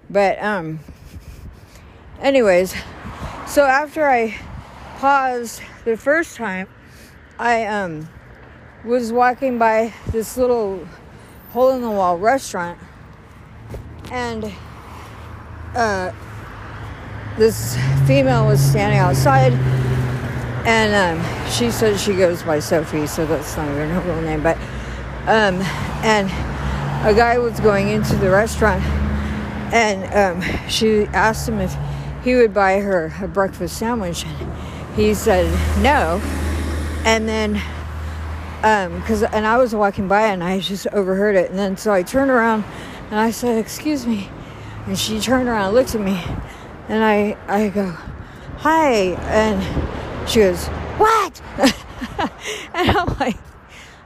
But 0.10 0.42
um 0.42 0.80
anyways, 2.22 2.76
so 3.48 3.64
after 3.64 4.08
I 4.08 4.36
paused 4.98 5.62
the 5.86 5.98
first 5.98 6.36
time, 6.36 6.68
I 7.38 7.66
um 7.66 8.10
was 8.86 9.12
walking 9.12 9.58
by 9.58 9.94
this 10.12 10.38
little 10.38 10.88
hole 11.52 11.72
in 11.72 11.82
the 11.82 11.92
wall 11.92 12.18
restaurant 12.18 12.80
and 14.12 14.52
uh 15.76 16.12
this 17.38 17.78
female 18.06 18.46
was 18.46 18.60
standing 18.60 19.00
outside 19.00 19.54
and 20.66 20.94
um, 20.94 21.50
she 21.50 21.72
said 21.72 22.00
she 22.00 22.14
goes 22.14 22.44
by 22.44 22.60
Sophie, 22.60 23.08
so 23.08 23.26
that's 23.26 23.56
not 23.56 23.68
even 23.70 23.90
her 23.90 24.02
real 24.02 24.22
name, 24.22 24.44
but 24.44 24.58
um, 25.26 25.62
and 26.04 26.30
a 27.04 27.14
guy 27.14 27.38
was 27.38 27.60
going 27.60 27.90
into 27.90 28.16
the 28.18 28.30
restaurant 28.30 28.84
and 29.72 30.04
um, 30.14 30.70
she 30.70 31.04
asked 31.08 31.48
him 31.48 31.60
if 31.60 31.76
he 32.24 32.36
would 32.36 32.54
buy 32.54 32.80
her 32.80 33.14
a 33.22 33.28
breakfast 33.28 33.78
sandwich. 33.78 34.26
And 34.26 34.96
he 34.96 35.14
said 35.14 35.46
no. 35.82 36.20
And 37.06 37.28
then, 37.28 37.56
um, 38.64 39.04
and 39.32 39.46
I 39.46 39.58
was 39.58 39.74
walking 39.74 40.08
by 40.08 40.28
and 40.28 40.44
I 40.44 40.60
just 40.60 40.88
overheard 40.88 41.36
it. 41.36 41.50
And 41.50 41.60
then, 41.60 41.78
so 41.78 41.94
I 41.94 42.04
turned 42.04 42.32
around 42.32 42.64
and 43.10 43.20
I 43.20 43.32
said, 43.32 43.58
Excuse 43.58 44.06
me. 44.06 44.30
And 44.88 44.98
she 44.98 45.20
turned 45.20 45.48
around 45.48 45.68
and 45.68 45.76
looked 45.76 45.96
at 45.96 46.02
me. 46.02 46.22
And 46.88 47.04
I, 47.04 47.38
I 47.48 47.70
go, 47.70 47.92
Hi. 48.58 49.14
And 49.30 50.30
she 50.30 50.40
goes, 50.40 50.68
What? 50.98 51.42
and 52.74 52.90
I'm 52.90 53.18
like, 53.20 53.38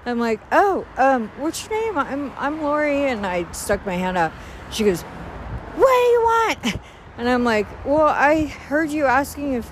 I'm 0.06 0.20
like, 0.20 0.42
oh, 0.52 0.86
um, 0.98 1.32
what's 1.38 1.68
your 1.68 1.80
name? 1.80 1.98
I'm 1.98 2.32
I'm 2.38 2.62
Lori, 2.62 3.06
and 3.06 3.26
I 3.26 3.50
stuck 3.52 3.86
my 3.86 3.96
hand 3.96 4.18
out. 4.18 4.32
She 4.72 4.84
goes, 4.84 5.02
what 5.02 5.88
do 5.88 6.12
you 6.12 6.22
want? 6.22 6.82
And 7.16 7.30
I'm 7.30 7.44
like, 7.44 7.68
well, 7.86 8.08
I 8.08 8.46
heard 8.46 8.90
you 8.90 9.06
asking 9.06 9.54
if 9.54 9.72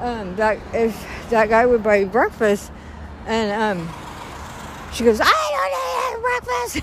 um, 0.00 0.36
that 0.36 0.58
if 0.74 0.94
that 1.30 1.48
guy 1.48 1.64
would 1.64 1.82
buy 1.82 1.96
you 1.96 2.06
breakfast, 2.06 2.70
and 3.24 3.80
um, 3.80 3.88
she 4.92 5.02
goes, 5.02 5.18
I 5.22 5.24
don't 5.62 6.82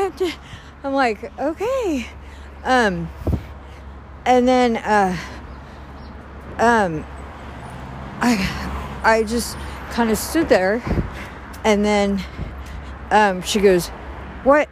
breakfast. 0.00 0.38
I'm 0.84 0.92
like, 0.92 1.36
okay, 1.36 2.06
Um, 2.64 3.08
and 4.24 4.46
then, 4.46 4.76
uh, 4.76 5.16
um, 6.58 7.04
I, 8.20 9.00
I 9.02 9.24
just 9.24 9.56
kind 9.90 10.10
of 10.10 10.18
stood 10.18 10.48
there, 10.48 10.78
and 11.64 11.84
then, 11.84 12.22
um, 13.10 13.42
she 13.42 13.60
goes, 13.60 13.88
"What? 14.44 14.68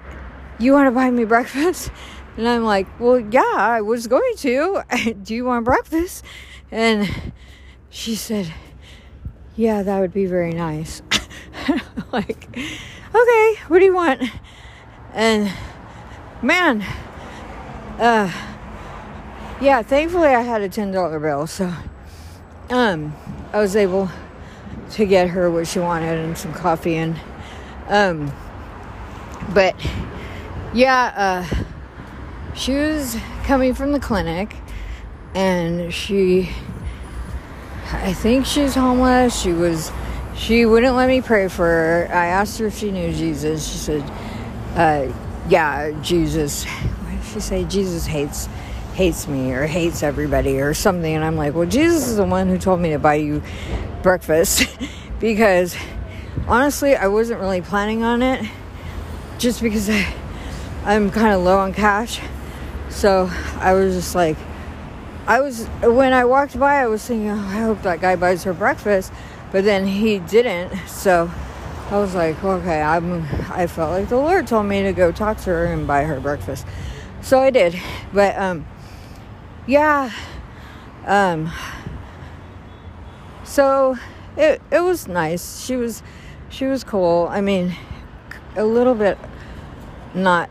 You 0.58 0.72
want 0.72 0.86
to 0.86 0.90
buy 0.90 1.10
me 1.10 1.24
breakfast?" 1.24 1.90
And 2.36 2.48
I'm 2.48 2.62
like, 2.64 2.86
"Well, 2.98 3.20
yeah, 3.20 3.54
I 3.56 3.80
was 3.82 4.06
going 4.06 4.34
to. 4.36 4.82
Do 5.22 5.34
you 5.34 5.44
want 5.44 5.64
breakfast?" 5.64 6.24
And 6.70 7.32
she 7.90 8.14
said, 8.14 8.54
"Yeah, 9.56 9.82
that 9.82 10.00
would 10.00 10.14
be 10.14 10.26
very 10.26 10.52
nice." 10.52 11.02
like, 12.12 12.48
okay, 13.14 13.54
what 13.68 13.78
do 13.80 13.84
you 13.84 13.94
want? 13.94 14.22
And 15.12 15.52
man, 16.42 16.82
uh, 17.98 18.32
yeah, 19.60 19.82
thankfully 19.82 20.28
I 20.28 20.40
had 20.42 20.62
a 20.62 20.68
ten 20.68 20.92
dollar 20.92 21.18
bill, 21.18 21.46
so 21.46 21.72
um, 22.70 23.14
I 23.52 23.58
was 23.60 23.76
able 23.76 24.08
to 24.92 25.06
get 25.06 25.28
her 25.30 25.50
what 25.50 25.66
she 25.66 25.78
wanted 25.78 26.18
and 26.18 26.36
some 26.36 26.52
coffee 26.52 26.96
and 26.96 27.18
um, 27.88 28.32
but 29.52 29.74
yeah, 30.72 31.12
uh, 31.16 31.64
she 32.54 32.74
was 32.74 33.16
coming 33.44 33.74
from 33.74 33.92
the 33.92 34.00
clinic 34.00 34.54
and 35.34 35.92
she 35.92 36.50
I 37.92 38.12
think 38.12 38.46
she's 38.46 38.74
homeless. 38.76 39.38
She 39.38 39.52
was 39.52 39.90
she 40.36 40.64
wouldn't 40.64 40.94
let 40.94 41.08
me 41.08 41.20
pray 41.20 41.48
for 41.48 41.64
her. 41.66 42.08
I 42.12 42.26
asked 42.26 42.58
her 42.60 42.66
if 42.66 42.78
she 42.78 42.92
knew 42.92 43.12
Jesus. 43.12 43.66
She 43.66 43.78
said, 43.78 44.02
uh, 44.76 45.12
"Yeah, 45.48 45.90
Jesus." 46.02 46.64
What 46.64 47.10
did 47.10 47.32
she 47.32 47.40
say? 47.40 47.64
Jesus 47.64 48.06
hates 48.06 48.48
hates 48.94 49.26
me 49.26 49.52
or 49.52 49.66
hates 49.66 50.02
everybody 50.02 50.60
or 50.60 50.72
something. 50.74 51.12
And 51.12 51.24
I'm 51.24 51.36
like, 51.36 51.54
"Well, 51.54 51.66
Jesus 51.68 52.06
is 52.06 52.16
the 52.16 52.24
one 52.24 52.48
who 52.48 52.58
told 52.58 52.80
me 52.80 52.90
to 52.90 52.98
buy 52.98 53.16
you 53.16 53.42
breakfast 54.02 54.66
because 55.20 55.76
honestly, 56.46 56.96
I 56.96 57.08
wasn't 57.08 57.40
really 57.40 57.60
planning 57.60 58.02
on 58.02 58.22
it, 58.22 58.48
just 59.38 59.62
because 59.62 59.88
I, 59.90 60.12
I'm 60.84 61.10
kind 61.10 61.34
of 61.34 61.42
low 61.42 61.58
on 61.58 61.72
cash. 61.72 62.20
So 62.88 63.30
I 63.58 63.74
was 63.74 63.94
just 63.94 64.14
like." 64.14 64.36
I 65.26 65.42
was 65.42 65.66
when 65.82 66.12
I 66.12 66.24
walked 66.24 66.58
by, 66.58 66.82
I 66.82 66.88
was 66.88 67.06
thinking, 67.06 67.30
oh, 67.30 67.34
I 67.34 67.60
hope 67.60 67.82
that 67.82 68.00
guy 68.00 68.16
buys 68.16 68.42
her 68.44 68.54
breakfast 68.54 69.12
but 69.52 69.64
then 69.64 69.86
he 69.86 70.18
didn't. 70.18 70.76
So 70.86 71.30
I 71.90 71.98
was 71.98 72.14
like, 72.14 72.42
okay, 72.42 72.80
I'm. 72.80 73.26
I 73.50 73.66
felt 73.66 73.90
like 73.90 74.08
the 74.08 74.16
Lord 74.16 74.46
told 74.46 74.66
me 74.66 74.82
to 74.82 74.92
go 74.92 75.12
talk 75.12 75.38
to 75.38 75.50
her 75.50 75.66
and 75.66 75.86
buy 75.86 76.04
her 76.04 76.20
breakfast, 76.20 76.66
so 77.20 77.40
I 77.40 77.50
did. 77.50 77.80
But 78.12 78.38
um, 78.38 78.66
yeah, 79.66 80.10
um, 81.06 81.50
so 83.50 83.98
it 84.36 84.62
it 84.70 84.80
was 84.80 85.06
nice. 85.06 85.64
She 85.64 85.76
was 85.76 86.02
she 86.48 86.66
was 86.66 86.84
cool. 86.84 87.28
I 87.30 87.40
mean, 87.40 87.76
a 88.56 88.64
little 88.64 88.94
bit 88.94 89.18
not 90.14 90.48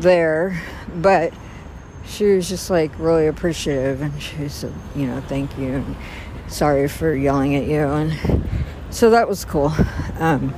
there, 0.00 0.60
but 0.94 1.32
she 2.04 2.24
was 2.34 2.48
just 2.48 2.70
like 2.70 2.90
really 2.98 3.26
appreciative 3.26 4.00
and 4.00 4.20
she 4.20 4.48
said, 4.48 4.72
you 4.94 5.06
know, 5.06 5.20
thank 5.22 5.56
you. 5.58 5.74
And, 5.74 5.96
sorry 6.48 6.86
for 6.88 7.14
yelling 7.14 7.56
at 7.56 7.66
you 7.66 7.80
and 7.80 8.48
so 8.90 9.10
that 9.10 9.28
was 9.28 9.44
cool 9.44 9.72
um, 10.18 10.54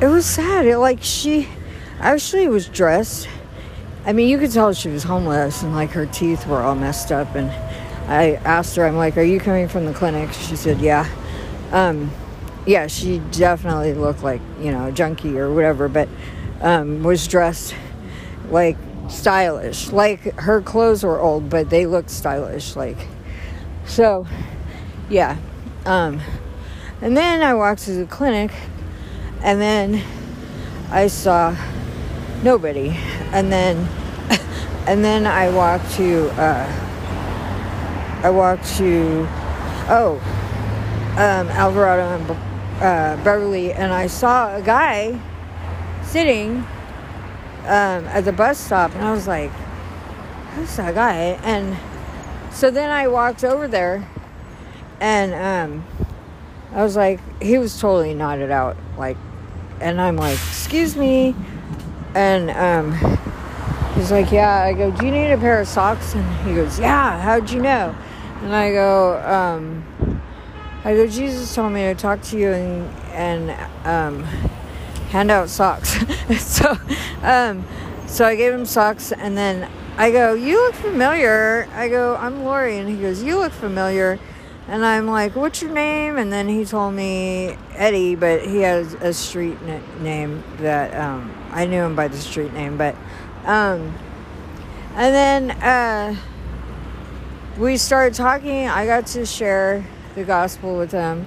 it 0.00 0.06
was 0.06 0.26
sad 0.26 0.66
it, 0.66 0.78
like 0.78 0.98
she 1.00 1.48
actually 2.00 2.48
was 2.48 2.68
dressed 2.68 3.28
i 4.04 4.12
mean 4.12 4.28
you 4.28 4.36
could 4.36 4.50
tell 4.50 4.72
she 4.72 4.88
was 4.88 5.04
homeless 5.04 5.62
and 5.62 5.72
like 5.74 5.90
her 5.90 6.06
teeth 6.06 6.46
were 6.46 6.60
all 6.60 6.74
messed 6.74 7.12
up 7.12 7.34
and 7.36 7.50
i 8.08 8.34
asked 8.44 8.76
her 8.76 8.86
i'm 8.86 8.96
like 8.96 9.16
are 9.16 9.22
you 9.22 9.40
coming 9.40 9.68
from 9.68 9.86
the 9.86 9.92
clinic? 9.92 10.32
She 10.32 10.56
said 10.56 10.80
yeah. 10.80 11.08
Um, 11.72 12.10
yeah 12.66 12.86
she 12.86 13.18
definitely 13.30 13.94
looked 13.94 14.22
like 14.22 14.40
you 14.60 14.70
know 14.72 14.90
junkie 14.90 15.38
or 15.38 15.52
whatever 15.52 15.88
but 15.88 16.08
um, 16.60 17.02
was 17.02 17.26
dressed 17.26 17.74
like 18.50 18.76
stylish. 19.08 19.90
Like 19.90 20.20
her 20.38 20.62
clothes 20.62 21.04
were 21.04 21.20
old 21.20 21.50
but 21.50 21.70
they 21.70 21.86
looked 21.86 22.10
stylish 22.10 22.76
like 22.76 22.96
so 23.86 24.26
yeah. 25.10 25.36
Um, 25.84 26.20
and 27.02 27.16
then 27.16 27.42
I 27.42 27.54
walked 27.54 27.82
to 27.82 27.92
the 27.92 28.06
clinic, 28.06 28.50
and 29.42 29.60
then 29.60 30.02
I 30.90 31.08
saw 31.08 31.54
nobody, 32.42 32.96
and 33.32 33.52
then 33.52 33.76
and 34.86 35.04
then 35.04 35.26
I 35.26 35.50
walked 35.50 35.90
to 35.92 36.30
uh, 36.40 36.83
I 38.24 38.30
walked 38.30 38.64
to 38.78 39.26
oh 39.88 40.20
um, 41.12 41.48
Alvarado 41.48 42.02
and 42.02 42.30
uh, 42.82 43.22
Beverly, 43.22 43.72
and 43.72 43.92
I 43.92 44.08
saw 44.08 44.56
a 44.56 44.62
guy 44.62 45.20
sitting 46.02 46.56
um, 47.64 48.04
at 48.06 48.24
the 48.24 48.32
bus 48.32 48.58
stop, 48.58 48.94
and 48.94 49.04
I 49.04 49.12
was 49.12 49.28
like, 49.28 49.50
"Who's 50.54 50.74
that 50.76 50.94
guy?" 50.94 51.38
And 51.44 51.76
so 52.52 52.70
then 52.70 52.90
I 52.90 53.06
walked 53.06 53.44
over 53.44 53.68
there 53.68 54.08
and 55.00 55.34
um, 55.34 55.84
I 56.72 56.82
was 56.82 56.96
like, 56.96 57.20
he 57.42 57.58
was 57.58 57.78
totally 57.78 58.14
nodded 58.14 58.50
out, 58.50 58.76
like, 58.96 59.16
and 59.80 60.00
I'm 60.00 60.16
like, 60.16 60.38
excuse 60.38 60.96
me, 60.96 61.34
and 62.14 62.50
um, 62.50 62.92
he's 63.94 64.10
like, 64.10 64.30
yeah. 64.32 64.62
I 64.62 64.72
go, 64.72 64.90
do 64.90 65.04
you 65.04 65.12
need 65.12 65.32
a 65.32 65.38
pair 65.38 65.60
of 65.60 65.68
socks? 65.68 66.14
And 66.14 66.48
he 66.48 66.54
goes, 66.54 66.78
yeah. 66.78 67.20
How'd 67.20 67.50
you 67.50 67.60
know? 67.60 67.94
And 68.44 68.54
I 68.54 68.72
go, 68.72 69.22
um, 69.22 70.20
I 70.84 70.92
go, 70.92 71.06
Jesus 71.06 71.54
told 71.54 71.72
me 71.72 71.80
to 71.84 71.94
talk 71.94 72.20
to 72.24 72.38
you 72.38 72.52
and 72.52 72.94
and 73.14 73.50
um, 73.86 74.22
hand 75.08 75.30
out 75.30 75.48
socks. 75.48 75.96
so, 76.38 76.76
um, 77.22 77.64
so 78.06 78.26
I 78.26 78.36
gave 78.36 78.52
him 78.52 78.66
socks, 78.66 79.12
and 79.12 79.34
then 79.34 79.66
I 79.96 80.10
go, 80.10 80.34
you 80.34 80.62
look 80.62 80.74
familiar. 80.74 81.66
I 81.72 81.88
go, 81.88 82.16
I'm 82.16 82.44
Lori, 82.44 82.76
and 82.76 82.86
he 82.86 82.96
goes, 82.96 83.22
you 83.22 83.38
look 83.38 83.50
familiar. 83.50 84.18
And 84.68 84.84
I'm 84.84 85.06
like, 85.06 85.34
what's 85.34 85.62
your 85.62 85.72
name? 85.72 86.18
And 86.18 86.30
then 86.30 86.46
he 86.46 86.66
told 86.66 86.92
me 86.92 87.56
Eddie, 87.72 88.14
but 88.14 88.44
he 88.44 88.58
has 88.58 88.92
a 88.92 89.14
street 89.14 89.56
name 90.02 90.44
that 90.58 90.94
um, 90.94 91.34
I 91.50 91.64
knew 91.64 91.80
him 91.80 91.96
by 91.96 92.08
the 92.08 92.18
street 92.18 92.52
name. 92.52 92.76
But, 92.76 92.94
um, 93.46 93.94
and 94.96 95.14
then 95.14 95.50
uh, 95.62 96.16
we 97.58 97.76
started 97.76 98.14
talking. 98.14 98.68
I 98.68 98.86
got 98.86 99.06
to 99.08 99.26
share 99.26 99.84
the 100.14 100.24
gospel 100.24 100.76
with 100.76 100.92
him. 100.92 101.26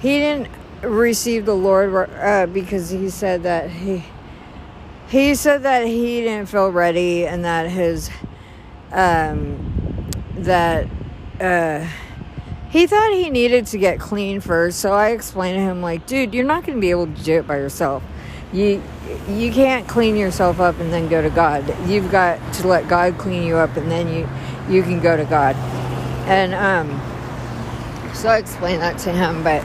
He 0.00 0.18
didn't 0.18 0.48
receive 0.82 1.46
the 1.46 1.54
Lord 1.54 2.10
uh, 2.10 2.46
because 2.46 2.90
he 2.90 3.08
said 3.08 3.42
that 3.44 3.70
he 3.70 4.04
he 5.08 5.34
said 5.34 5.62
that 5.62 5.86
he 5.86 6.22
didn't 6.22 6.48
feel 6.48 6.70
ready 6.70 7.26
and 7.26 7.44
that 7.44 7.70
his 7.70 8.10
um, 8.92 10.10
that 10.36 10.86
uh, 11.40 11.86
he 12.70 12.86
thought 12.86 13.12
he 13.12 13.30
needed 13.30 13.66
to 13.66 13.78
get 13.78 14.00
clean 14.00 14.40
first 14.40 14.80
so 14.80 14.92
i 14.92 15.10
explained 15.10 15.56
to 15.56 15.60
him 15.60 15.80
like 15.80 16.06
dude 16.06 16.34
you're 16.34 16.44
not 16.44 16.64
going 16.64 16.76
to 16.76 16.80
be 16.80 16.90
able 16.90 17.06
to 17.06 17.22
do 17.22 17.34
it 17.38 17.46
by 17.46 17.56
yourself 17.56 18.02
you 18.52 18.82
you 19.28 19.52
can't 19.52 19.86
clean 19.86 20.16
yourself 20.16 20.58
up 20.58 20.78
and 20.80 20.92
then 20.92 21.08
go 21.08 21.22
to 21.22 21.30
god 21.30 21.64
you've 21.88 22.10
got 22.10 22.38
to 22.52 22.66
let 22.66 22.88
god 22.88 23.16
clean 23.16 23.44
you 23.44 23.56
up 23.56 23.76
and 23.76 23.90
then 23.90 24.12
you 24.12 24.28
you 24.68 24.82
can 24.82 25.00
go 25.00 25.16
to 25.16 25.24
god. 25.24 25.56
And 26.26 26.54
um 26.54 27.00
so 28.14 28.28
i 28.28 28.38
explained 28.38 28.80
that 28.80 28.96
to 28.96 29.12
him 29.12 29.42
but 29.42 29.62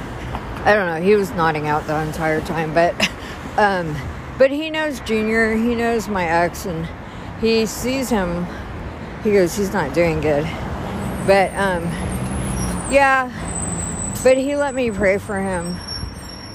i 0.66 0.74
don't 0.74 0.88
know 0.88 1.00
he 1.00 1.16
was 1.16 1.30
nodding 1.32 1.68
out 1.68 1.86
the 1.86 1.96
entire 2.02 2.42
time 2.42 2.74
but 2.74 2.94
um 3.58 3.96
but 4.38 4.50
he 4.50 4.70
knows 4.70 5.00
junior 5.02 5.54
he 5.56 5.76
knows 5.76 6.08
my 6.08 6.26
ex 6.26 6.66
and 6.66 6.88
he 7.42 7.66
sees 7.66 8.10
him. 8.10 8.46
He 9.24 9.32
goes 9.32 9.56
he's 9.56 9.72
not 9.72 9.94
doing 9.94 10.20
good. 10.20 10.44
But 11.26 11.54
um 11.56 11.84
yeah, 12.92 13.32
but 14.24 14.38
he 14.38 14.56
let 14.56 14.76
me 14.76 14.92
pray 14.92 15.18
for 15.18 15.40
him. 15.40 15.78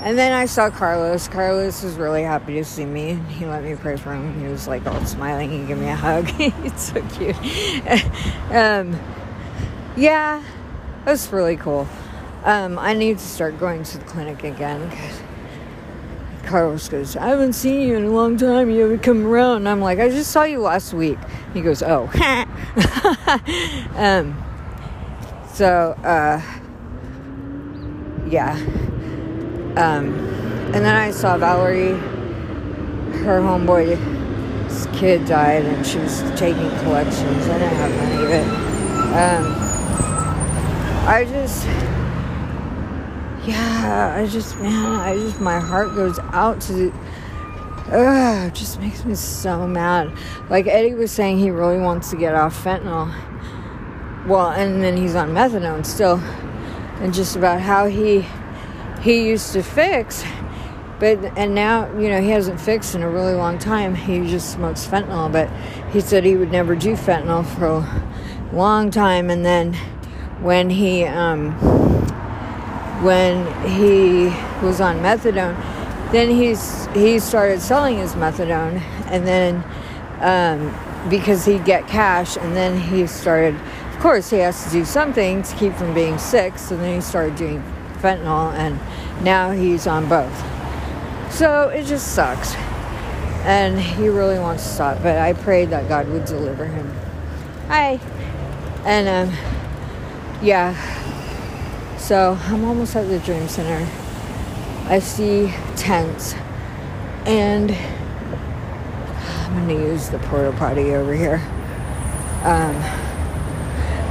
And 0.04 0.18
then 0.18 0.32
I 0.32 0.44
saw 0.44 0.70
Carlos. 0.70 1.26
Carlos 1.28 1.82
was 1.82 1.94
really 1.94 2.22
happy 2.22 2.54
to 2.54 2.64
see 2.64 2.84
me. 2.84 3.14
He 3.30 3.46
let 3.46 3.64
me 3.64 3.74
pray 3.74 3.96
for 3.96 4.12
him. 4.12 4.38
He 4.40 4.46
was 4.46 4.68
like 4.68 4.86
all 4.86 5.04
smiling. 5.06 5.50
He 5.50 5.66
gave 5.66 5.78
me 5.78 5.88
a 5.88 5.96
hug. 5.96 6.26
He's 6.28 6.80
so 6.80 7.00
cute. 7.08 7.34
um, 8.50 9.00
yeah, 9.96 10.44
was 11.06 11.32
really 11.32 11.56
cool. 11.56 11.88
Um, 12.44 12.78
I 12.78 12.92
need 12.92 13.18
to 13.18 13.24
start 13.24 13.58
going 13.58 13.82
to 13.82 13.98
the 13.98 14.04
clinic 14.04 14.44
again 14.44 14.90
Carlos 16.44 16.88
goes, 16.88 17.16
I 17.16 17.28
haven't 17.28 17.54
seen 17.54 17.80
you 17.80 17.96
in 17.96 18.04
a 18.04 18.10
long 18.10 18.36
time. 18.36 18.70
You 18.70 18.82
haven't 18.82 19.02
come 19.02 19.26
around. 19.26 19.58
And 19.58 19.68
I'm 19.68 19.80
like, 19.80 19.98
I 19.98 20.08
just 20.08 20.30
saw 20.30 20.44
you 20.44 20.60
last 20.60 20.92
week. 20.92 21.18
He 21.52 21.62
goes, 21.62 21.82
Oh. 21.82 22.08
um, 23.96 24.42
so, 25.52 25.92
uh, 26.04 26.40
yeah. 28.28 28.84
Um, 29.76 30.14
and 30.74 30.84
then 30.84 30.94
I 30.96 31.10
saw 31.10 31.37
Valerie, 31.37 31.98
her 33.24 33.40
homeboy, 33.40 33.96
aunt's 34.74 34.98
kid 34.98 35.26
died 35.26 35.64
and 35.64 35.87
she 35.87 35.98
was 35.98 36.22
taking 36.37 36.68
collections. 36.80 37.48
I 37.48 37.58
didn't 37.58 37.76
have 37.76 37.94
money, 37.96 38.26
but 38.26 38.44
um, 39.16 39.44
I 41.06 41.24
just, 41.24 41.66
yeah, 43.46 44.14
I 44.16 44.26
just, 44.26 44.58
man, 44.58 45.00
I 45.00 45.16
just, 45.16 45.40
my 45.40 45.60
heart 45.60 45.94
goes 45.94 46.18
out 46.32 46.60
to 46.62 46.72
the, 46.72 46.92
ugh, 47.92 48.48
it 48.48 48.54
just 48.54 48.80
makes 48.80 49.04
me 49.04 49.14
so 49.14 49.66
mad. 49.66 50.12
Like 50.50 50.66
Eddie 50.66 50.94
was 50.94 51.12
saying, 51.12 51.38
he 51.38 51.50
really 51.50 51.78
wants 51.78 52.10
to 52.10 52.16
get 52.16 52.34
off 52.34 52.62
fentanyl. 52.62 53.12
Well, 54.26 54.50
and 54.50 54.82
then 54.82 54.96
he's 54.96 55.14
on 55.14 55.30
methadone 55.30 55.84
still, 55.84 56.18
and 57.00 57.12
just 57.12 57.37
about 57.37 57.60
how 57.60 57.87
he 57.87 58.24
he 59.04 59.28
used 59.28 59.52
to 59.52 59.62
fix 59.62 60.24
but 60.98 61.22
and 61.36 61.54
now 61.54 61.86
you 61.98 62.08
know 62.08 62.20
he 62.20 62.30
hasn't 62.30 62.58
fixed 62.58 62.94
in 62.94 63.02
a 63.02 63.10
really 63.10 63.34
long 63.34 63.58
time. 63.58 63.94
He 63.94 64.26
just 64.26 64.52
smokes 64.52 64.86
fentanyl 64.86 65.30
but 65.30 65.50
he 65.92 66.00
said 66.00 66.24
he 66.24 66.36
would 66.36 66.50
never 66.50 66.74
do 66.74 66.94
fentanyl 66.94 67.44
for 67.44 67.66
a 67.66 68.56
long 68.56 68.90
time. 68.90 69.28
And 69.28 69.44
then 69.44 69.74
when 70.40 70.70
he 70.70 71.04
um, 71.04 71.52
when 73.02 73.44
he 73.68 74.26
was 74.64 74.80
on 74.80 75.00
methadone 75.00 75.60
then 76.12 76.30
he's 76.30 76.86
he 76.94 77.18
started 77.18 77.60
selling 77.60 77.98
his 77.98 78.12
methadone. 78.14 78.80
And 79.08 79.26
then 79.26 79.64
um, 80.20 81.10
because 81.10 81.44
he'd 81.44 81.64
get 81.64 81.86
cash 81.88 82.36
and 82.36 82.56
then 82.56 82.80
he 82.80 83.06
started 83.06 83.56
of 83.92 83.98
course 84.00 84.30
he 84.30 84.38
has 84.38 84.64
to 84.64 84.70
do 84.70 84.84
something 84.84 85.42
to 85.42 85.56
keep 85.56 85.74
from 85.74 85.92
being 85.92 86.18
sick. 86.18 86.56
So 86.56 86.76
then 86.76 86.94
he 86.94 87.00
started 87.00 87.36
doing 87.36 87.62
fentanyl 88.04 88.52
and 88.52 88.78
now 89.24 89.50
he's 89.50 89.86
on 89.86 90.08
both 90.08 90.54
so 91.34 91.68
it 91.70 91.84
just 91.86 92.14
sucks. 92.14 92.54
And 93.44 93.78
he 93.78 94.08
really 94.08 94.38
wants 94.38 94.62
to 94.62 94.68
stop, 94.68 95.02
but 95.02 95.18
I 95.18 95.32
prayed 95.32 95.70
that 95.70 95.88
God 95.88 96.08
would 96.08 96.24
deliver 96.24 96.64
him. 96.64 96.94
Hi. 97.66 97.98
And 98.84 99.08
um, 99.08 99.36
yeah. 100.40 100.76
So 101.98 102.38
I'm 102.44 102.64
almost 102.64 102.94
at 102.94 103.08
the 103.08 103.18
Dream 103.18 103.48
Center. 103.48 103.84
I 104.86 105.00
see 105.00 105.52
tents. 105.74 106.34
And 107.26 107.72
I'm 109.50 109.66
to 109.66 109.74
use 109.74 110.08
the 110.10 110.20
porta 110.20 110.56
potty 110.56 110.94
over 110.94 111.14
here. 111.14 111.42
Um, 112.44 112.76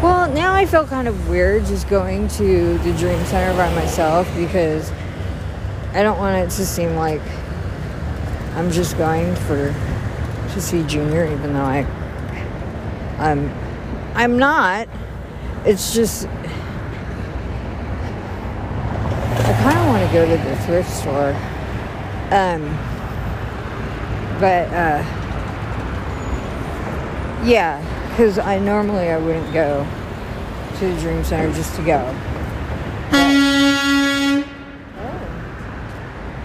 well, 0.03 0.29
now 0.29 0.53
I 0.53 0.65
feel 0.65 0.85
kind 0.85 1.07
of 1.07 1.29
weird 1.29 1.65
just 1.65 1.87
going 1.87 2.27
to 2.27 2.77
the 2.79 2.93
Dream 2.97 3.23
Center 3.23 3.55
by 3.55 3.73
myself 3.73 4.27
because 4.35 4.91
I 5.93 6.03
don't 6.03 6.17
want 6.17 6.35
it 6.35 6.53
to 6.57 6.65
seem 6.65 6.95
like 6.95 7.21
I'm 8.55 8.69
just 8.69 8.97
going 8.97 9.33
for 9.33 9.73
to 10.51 10.61
see 10.61 10.83
Junior, 10.83 11.25
even 11.25 11.53
though 11.53 11.63
I 11.63 11.85
I'm 13.17 13.49
I'm 14.13 14.37
not. 14.37 14.89
It's 15.65 15.93
just 15.93 16.27
I 19.37 19.53
kind 19.63 19.77
of 19.79 19.87
want 19.87 20.05
to 20.05 20.13
go 20.13 20.25
to 20.25 20.43
the 20.49 20.57
thrift 20.63 20.89
store, 20.89 21.31
um, 22.29 22.63
but 24.41 24.67
uh, 24.73 25.01
yeah, 27.45 27.92
because 28.13 28.37
I 28.37 28.59
normally 28.59 29.09
I 29.09 29.17
wouldn't 29.17 29.51
go 29.53 29.87
to 30.77 30.87
the 30.87 31.01
Dream 31.01 31.23
Center 31.23 31.51
just 31.55 31.75
to 31.77 31.81
go. 31.83 31.97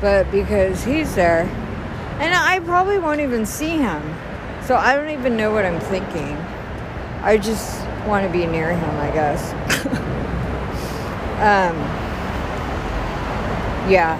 but 0.00 0.30
because 0.30 0.82
he's 0.82 1.14
there, 1.14 1.42
and 2.20 2.32
I 2.32 2.60
probably 2.60 2.98
won't 2.98 3.20
even 3.20 3.44
see 3.44 3.76
him. 3.76 4.02
So 4.64 4.76
I 4.76 4.94
don't 4.94 5.10
even 5.10 5.36
know 5.36 5.52
what 5.52 5.66
I'm 5.66 5.78
thinking. 5.78 6.38
I 7.22 7.36
just 7.36 7.86
want 8.06 8.26
to 8.26 8.32
be 8.32 8.46
near 8.46 8.72
him, 8.72 8.96
I 8.96 9.10
guess. 9.10 9.52
um, 11.42 11.76
yeah. 13.90 14.16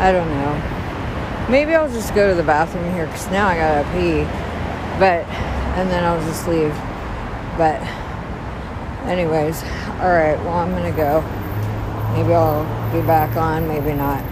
I 0.00 0.10
don't 0.10 0.28
know. 0.28 1.48
Maybe 1.48 1.72
I'll 1.72 1.88
just 1.88 2.16
go 2.16 2.30
to 2.30 2.34
the 2.34 2.42
bathroom 2.42 2.92
here 2.94 3.06
because 3.06 3.30
now 3.30 3.46
I 3.46 3.56
gotta 3.56 3.84
pee. 3.92 4.24
But, 4.98 5.53
and 5.76 5.90
then 5.90 6.04
I'll 6.04 6.20
just 6.26 6.46
leave. 6.46 6.74
But, 7.56 7.80
anyways, 9.06 9.62
alright, 10.00 10.38
well, 10.40 10.58
I'm 10.58 10.70
gonna 10.70 10.92
go. 10.92 11.20
Maybe 12.14 12.32
I'll 12.32 12.92
be 12.92 13.04
back 13.06 13.36
on, 13.36 13.66
maybe 13.66 13.92
not. 13.92 14.24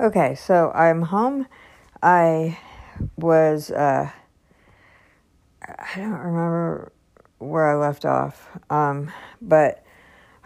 Okay, 0.00 0.34
so 0.34 0.70
I'm 0.72 1.02
home. 1.02 1.46
I 2.02 2.58
was, 3.16 3.70
uh, 3.70 4.10
I 5.66 5.96
don't 5.96 6.12
remember 6.12 6.92
where 7.38 7.68
I 7.68 7.74
left 7.74 8.04
off, 8.04 8.48
um, 8.70 9.10
but 9.42 9.84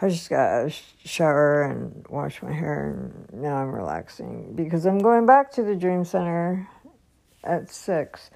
I 0.01 0.09
just 0.09 0.29
got 0.29 0.67
a 0.67 0.71
shower 1.05 1.63
and 1.63 2.05
washed 2.09 2.43
my 2.43 2.53
hair, 2.53 2.91
and 2.91 3.43
now 3.43 3.57
I'm 3.57 3.73
relaxing 3.73 4.55
because 4.57 4.85
I'm 4.85 4.99
going 4.99 5.27
back 5.27 5.53
to 5.53 5.63
the 5.63 5.77
Dream 5.77 6.05
Center 6.05 6.69
at 7.45 7.71
six. 7.71 8.31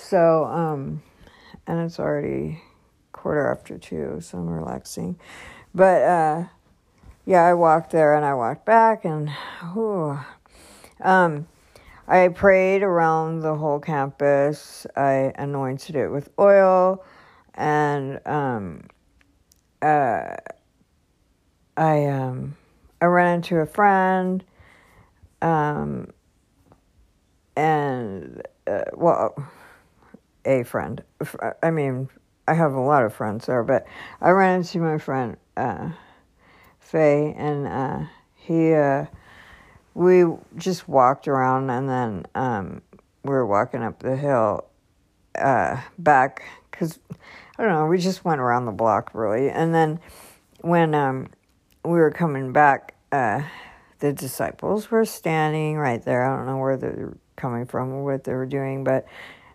So, 0.00 0.44
um, 0.46 1.02
and 1.66 1.78
it's 1.80 2.00
already 2.00 2.62
quarter 3.12 3.50
after 3.50 3.78
two, 3.78 4.20
so 4.20 4.38
I'm 4.38 4.48
relaxing. 4.48 5.18
But 5.74 6.02
uh, 6.02 6.44
yeah, 7.26 7.44
I 7.44 7.54
walked 7.54 7.92
there 7.92 8.14
and 8.14 8.24
I 8.24 8.34
walked 8.34 8.64
back, 8.64 9.04
and 9.04 9.30
whew, 9.72 10.18
um, 11.00 11.46
I 12.08 12.28
prayed 12.28 12.82
around 12.82 13.40
the 13.40 13.54
whole 13.54 13.78
campus. 13.78 14.86
I 14.96 15.32
anointed 15.36 15.94
it 15.94 16.08
with 16.08 16.30
oil, 16.38 17.04
and 17.54 18.26
um, 18.26 18.88
uh, 19.82 20.34
I 21.76 22.06
um, 22.06 22.56
I 23.00 23.04
ran 23.04 23.36
into 23.36 23.58
a 23.58 23.66
friend, 23.66 24.42
um, 25.40 26.08
and 27.54 28.42
uh, 28.66 28.84
well, 28.94 29.34
a 30.44 30.62
friend. 30.62 31.02
I 31.62 31.70
mean, 31.70 32.08
I 32.46 32.54
have 32.54 32.72
a 32.72 32.80
lot 32.80 33.04
of 33.04 33.14
friends 33.14 33.46
there, 33.46 33.62
but 33.62 33.86
I 34.20 34.30
ran 34.30 34.58
into 34.58 34.78
my 34.78 34.98
friend 34.98 35.36
uh, 35.56 35.90
Faye, 36.78 37.34
and 37.36 37.66
uh, 37.66 38.06
he 38.34 38.72
uh, 38.72 39.06
we 39.94 40.24
just 40.56 40.88
walked 40.88 41.28
around, 41.28 41.70
and 41.70 41.88
then 41.88 42.26
um, 42.34 42.82
we 43.22 43.30
were 43.30 43.46
walking 43.46 43.82
up 43.82 44.00
the 44.00 44.16
hill 44.16 44.64
uh, 45.38 45.80
back 45.98 46.42
because 46.70 46.98
I 47.58 47.62
don't 47.62 47.72
know. 47.72 47.86
We 47.86 47.98
just 47.98 48.24
went 48.24 48.40
around 48.40 48.66
the 48.66 48.72
block 48.72 49.10
really, 49.14 49.48
and 49.48 49.74
then 49.74 50.00
when 50.60 50.94
um, 50.94 51.28
we 51.84 51.92
were 51.92 52.10
coming 52.10 52.52
back, 52.52 52.94
uh, 53.12 53.42
the 54.00 54.12
disciples 54.12 54.90
were 54.90 55.04
standing 55.04 55.76
right 55.76 56.02
there. 56.02 56.24
I 56.24 56.36
don't 56.36 56.46
know 56.46 56.58
where 56.58 56.76
they're 56.76 57.16
coming 57.36 57.66
from 57.66 57.92
or 57.92 58.04
what 58.04 58.24
they 58.24 58.32
were 58.32 58.46
doing, 58.46 58.84
but 58.84 59.06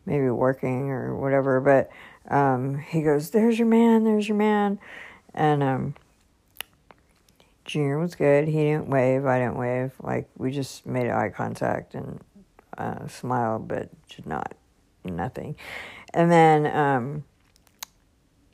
maybe 0.06 0.30
working 0.30 0.90
or 0.90 1.16
whatever. 1.16 1.62
But 1.62 1.90
um, 2.34 2.78
he 2.80 3.02
goes, 3.02 3.30
"There's 3.32 3.58
your 3.58 3.68
man. 3.68 4.04
There's 4.04 4.28
your 4.28 4.38
man," 4.38 4.80
and 5.34 5.64
um, 5.64 5.96
Junior 7.66 7.98
was 7.98 8.16
good. 8.16 8.48
He 8.48 8.54
didn't 8.54 8.88
wave. 8.88 9.26
I 9.26 9.40
didn't 9.40 9.58
wave. 9.58 9.92
Like 10.02 10.30
we 10.38 10.52
just 10.52 10.86
made 10.86 11.10
eye 11.10 11.30
contact 11.30 11.96
and 11.96 12.20
uh, 12.78 13.08
smiled, 13.08 13.68
but 13.68 13.90
did 14.10 14.26
not 14.26 14.54
nothing. 15.04 15.56
And 16.14 16.32
then, 16.32 16.68
um, 16.68 17.24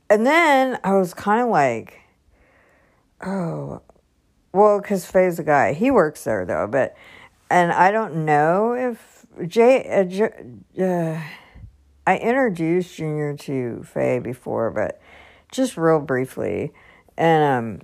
and 0.10 0.26
then 0.26 0.80
I 0.84 0.96
was 0.96 1.14
kind 1.14 1.42
of 1.42 1.50
like, 1.50 2.00
oh, 3.22 3.82
well, 4.54 4.82
because 4.82 5.06
Faye's 5.06 5.40
a 5.40 5.44
guy. 5.44 5.74
He 5.74 5.92
works 5.92 6.24
there 6.24 6.46
though, 6.46 6.68
but 6.68 6.96
and 7.50 7.72
I 7.72 7.92
don't 7.92 8.26
know 8.26 8.74
if 8.74 9.26
Jay. 9.48 9.86
Uh, 9.88 10.82
uh, 10.82 11.22
I 12.12 12.18
introduced 12.18 12.98
Junior 12.98 13.38
to 13.38 13.84
Faye 13.84 14.20
before, 14.20 14.70
but 14.70 15.00
just 15.50 15.78
real 15.78 16.02
briefly, 16.02 16.74
and 17.18 17.42
um, 17.42 17.82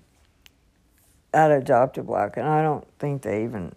at 1.33 1.49
Adopt 1.49 1.97
a 1.97 2.03
Block, 2.03 2.35
and 2.35 2.45
I 2.45 2.61
don't 2.61 2.85
think 2.99 3.21
they 3.21 3.45
even 3.45 3.71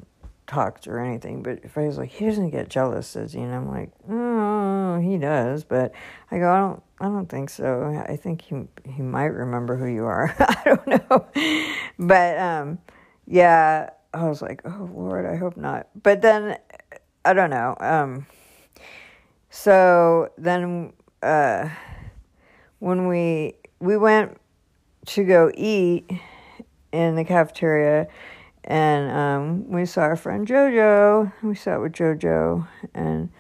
talked 0.48 0.88
or 0.88 0.98
anything. 0.98 1.44
But 1.44 1.70
Faye's 1.70 1.98
like, 1.98 2.10
he 2.10 2.24
doesn't 2.24 2.50
get 2.50 2.68
jealous, 2.68 3.12
does 3.12 3.32
he? 3.32 3.38
And 3.38 3.54
I'm 3.54 3.68
like, 3.68 3.90
oh, 4.10 4.98
he 4.98 5.18
does, 5.18 5.62
but 5.62 5.92
I 6.32 6.38
go, 6.38 6.50
I 6.52 6.58
don't, 6.58 6.82
I 7.00 7.04
don't 7.04 7.28
think 7.28 7.48
so. 7.48 8.04
I 8.08 8.16
think 8.16 8.42
he 8.42 8.64
he 8.90 9.02
might 9.02 9.26
remember 9.26 9.76
who 9.76 9.86
you 9.86 10.04
are. 10.06 10.34
I 10.40 10.62
don't 10.64 10.86
know, 10.88 11.26
but 11.96 12.38
um, 12.38 12.78
yeah, 13.24 13.90
I 14.12 14.28
was 14.28 14.42
like, 14.42 14.62
oh 14.64 14.90
Lord, 14.92 15.26
I 15.26 15.36
hope 15.36 15.56
not. 15.56 15.86
But 16.02 16.22
then 16.22 16.58
I 17.24 17.34
don't 17.34 17.50
know. 17.50 17.76
Um, 17.78 18.26
so 19.50 20.30
then 20.38 20.92
uh, 21.22 21.68
when 22.78 23.06
we 23.06 23.54
we 23.80 23.96
went 23.96 24.40
to 25.06 25.24
go 25.24 25.50
eat 25.54 26.10
in 26.92 27.16
the 27.16 27.24
cafeteria 27.24 28.08
and 28.64 29.10
um, 29.10 29.70
we 29.70 29.86
saw 29.86 30.02
our 30.02 30.16
friend 30.16 30.46
JoJo. 30.46 31.32
We 31.42 31.54
sat 31.54 31.80
with 31.80 31.92
JoJo, 31.92 32.66
and 32.94 33.30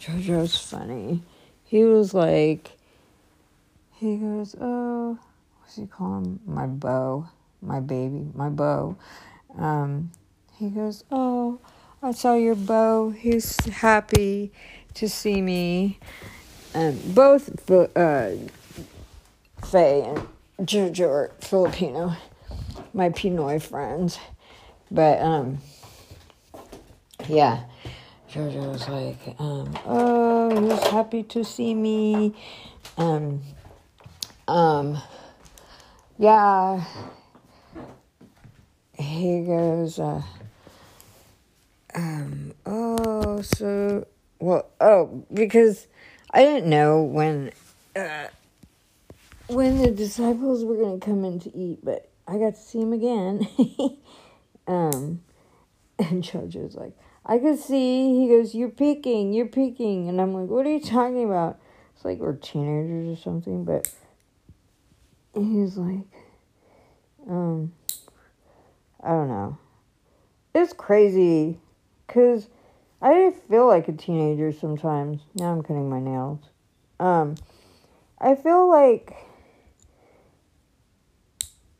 JoJo's 0.00 0.56
funny. 0.56 1.22
He 1.64 1.84
was 1.84 2.14
like, 2.14 2.76
he 3.94 4.16
goes, 4.16 4.54
oh, 4.60 5.18
what's 5.60 5.76
he 5.76 5.86
calling 5.86 6.40
my 6.46 6.66
beau, 6.66 7.28
my 7.60 7.80
baby, 7.80 8.28
my 8.34 8.48
beau. 8.48 8.96
Um, 9.58 10.10
he 10.56 10.70
goes, 10.70 11.04
oh, 11.10 11.58
I 12.02 12.12
saw 12.12 12.34
your 12.34 12.54
beau. 12.54 13.10
He's 13.10 13.58
happy 13.66 14.52
to 14.98 15.08
see 15.08 15.40
me. 15.40 15.98
And 16.74 17.14
both 17.14 17.70
uh, 17.70 18.30
Faye 19.64 20.02
and 20.02 20.28
Jojo 20.60 21.08
are 21.08 21.30
Filipino, 21.40 22.14
my 22.92 23.10
Pinoy 23.10 23.62
friends. 23.62 24.18
But 24.90 25.20
um, 25.20 25.58
yeah, 27.28 27.64
Jojo 28.30 28.72
was 28.72 28.88
like, 28.88 29.34
um, 29.38 29.72
oh, 29.86 30.68
he's 30.68 30.88
happy 30.88 31.22
to 31.24 31.44
see 31.44 31.74
me. 31.74 32.34
Um, 32.96 33.42
um, 34.46 34.98
yeah. 36.18 36.84
He 38.94 39.44
goes, 39.44 40.00
uh, 40.00 40.22
um, 41.94 42.52
oh, 42.66 43.42
so, 43.42 44.06
well, 44.38 44.66
oh, 44.80 45.24
because 45.32 45.86
I 46.30 46.44
didn't 46.44 46.68
know 46.68 47.02
when, 47.02 47.52
uh, 47.96 48.28
when 49.48 49.78
the 49.78 49.90
disciples 49.90 50.64
were 50.64 50.76
going 50.76 51.00
to 51.00 51.04
come 51.04 51.24
in 51.24 51.40
to 51.40 51.56
eat, 51.56 51.80
but 51.82 52.08
I 52.26 52.38
got 52.38 52.54
to 52.54 52.60
see 52.60 52.80
him 52.80 52.92
again. 52.92 53.48
um, 54.66 55.22
and 55.98 56.22
Jojo's 56.22 56.76
like, 56.76 56.92
I 57.24 57.38
could 57.38 57.58
see, 57.58 58.20
he 58.20 58.28
goes, 58.28 58.54
you're 58.54 58.68
peeking, 58.68 59.32
you're 59.32 59.46
peeking. 59.46 60.08
And 60.08 60.20
I'm 60.20 60.32
like, 60.32 60.48
what 60.48 60.66
are 60.66 60.70
you 60.70 60.80
talking 60.80 61.24
about? 61.24 61.58
It's 61.94 62.04
like 62.04 62.18
we're 62.18 62.34
teenagers 62.34 63.18
or 63.18 63.20
something, 63.20 63.64
but 63.64 63.90
he's 65.34 65.76
like, 65.76 66.06
um, 67.28 67.72
I 69.02 69.08
don't 69.08 69.28
know. 69.28 69.58
It's 70.54 70.72
crazy 70.72 71.58
because 72.06 72.48
I 73.00 73.32
feel 73.48 73.66
like 73.66 73.88
a 73.88 73.92
teenager 73.92 74.52
sometimes. 74.52 75.20
Now 75.34 75.52
I'm 75.52 75.62
cutting 75.62 75.88
my 75.88 76.00
nails. 76.00 76.40
Um, 76.98 77.36
I 78.20 78.34
feel 78.34 78.68
like, 78.68 79.14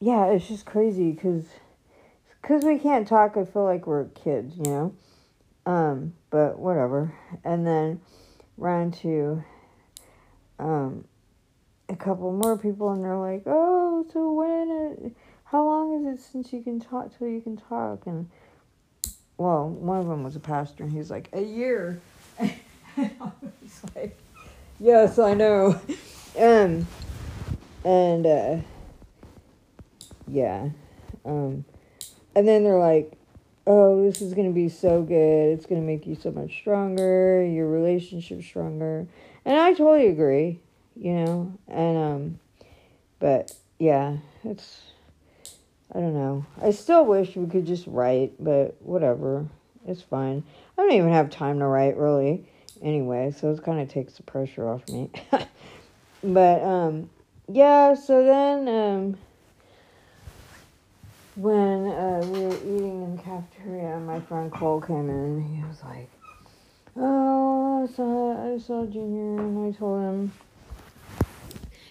yeah, 0.01 0.27
it's 0.27 0.47
just 0.47 0.65
crazy 0.65 1.11
because 1.11 1.45
because 2.41 2.65
we 2.65 2.79
can't 2.79 3.07
talk. 3.07 3.37
I 3.37 3.45
feel 3.45 3.65
like 3.65 3.87
we're 3.87 4.05
kids, 4.07 4.57
you 4.57 4.65
know. 4.65 4.95
Um, 5.67 6.15
but 6.31 6.59
whatever. 6.59 7.13
And 7.45 7.67
then 7.67 8.01
ran 8.57 8.91
to 8.91 9.43
um 10.59 11.05
a 11.89 11.97
couple 11.97 12.33
more 12.33 12.57
people, 12.57 12.91
and 12.91 13.03
they're 13.03 13.19
like, 13.19 13.43
"Oh, 13.47 14.07
so 14.13 14.33
when? 14.33 15.15
How 15.45 15.65
long 15.65 16.07
is 16.07 16.19
it 16.19 16.23
since 16.23 16.53
you 16.53 16.63
can 16.63 16.79
talk 16.79 17.17
till 17.19 17.27
you 17.29 17.41
can 17.41 17.57
talk?" 17.57 18.07
And 18.07 18.31
well, 19.39 19.69
one 19.69 19.99
of 19.99 20.07
them 20.07 20.23
was 20.23 20.37
a 20.37 20.41
pastor, 20.41 20.85
and 20.85 20.93
he's 20.93 21.11
like, 21.11 21.29
"A 21.33 21.41
year." 21.41 22.01
and 22.39 22.53
I 22.97 23.31
was 23.43 23.81
like, 23.95 24.19
"Yes, 24.79 25.19
I 25.19 25.35
know." 25.35 25.81
Um, 26.39 26.87
and 27.85 28.27
uh, 28.27 28.57
yeah, 30.29 30.69
um, 31.25 31.65
and 32.37 32.47
then 32.47 32.63
they're 32.63 32.79
like, 32.79 33.13
"Oh, 33.67 34.05
this 34.05 34.21
is 34.21 34.35
gonna 34.35 34.51
be 34.51 34.69
so 34.69 35.03
good. 35.03 35.55
It's 35.55 35.67
gonna 35.67 35.81
make 35.81 36.07
you 36.07 36.15
so 36.15 36.31
much 36.31 36.53
stronger. 36.53 37.45
Your 37.45 37.67
relationship 37.67 38.43
stronger." 38.43 39.07
And 39.45 39.59
I 39.59 39.73
totally 39.73 40.09
agree 40.09 40.61
you 41.01 41.13
know, 41.13 41.53
and 41.69 41.97
um, 41.97 42.41
but 43.19 43.53
yeah, 43.79 44.17
it's 44.45 44.83
I 45.95 46.01
don't 46.01 46.15
know. 46.15 46.45
I 46.63 46.71
still 46.71 47.05
wish 47.05 47.37
we 47.37 47.47
could 47.47 47.67
just 47.67 47.87
write, 47.87 48.33
but 48.39 48.77
whatever, 48.81 49.47
it's 49.87 50.03
fine. 50.03 50.43
I 50.77 50.83
don't 50.83 50.93
even 50.93 51.13
have 51.13 51.31
time 51.31 51.59
to 51.61 51.67
write 51.67 51.97
really, 51.97 52.47
anyway, 52.83 53.35
so 53.37 53.51
it 53.51 53.63
kind 53.63 53.81
of 53.81 53.89
takes 53.89 54.15
the 54.15 54.23
pressure 54.23 54.69
off 54.69 54.87
me. 54.89 55.11
but 56.23 56.63
um, 56.63 57.11
yeah, 57.49 57.95
so 57.95 58.25
then 58.25 58.69
um. 58.69 59.17
When 61.35 61.87
uh, 61.87 62.21
we 62.33 62.41
were 62.41 62.57
eating 62.57 63.05
in 63.05 63.17
the 63.17 63.23
cafeteria, 63.23 64.01
my 64.01 64.19
friend 64.19 64.51
Cole 64.51 64.81
came 64.81 65.09
in. 65.09 65.15
And 65.15 65.57
he 65.57 65.63
was 65.63 65.81
like, 65.85 66.11
"Oh, 66.97 67.85
I 67.85 67.95
saw 67.95 68.55
I 68.55 68.59
saw 68.59 68.85
Junior," 68.87 69.41
and 69.41 69.73
I 69.73 69.79
told 69.79 70.03
him 70.03 70.33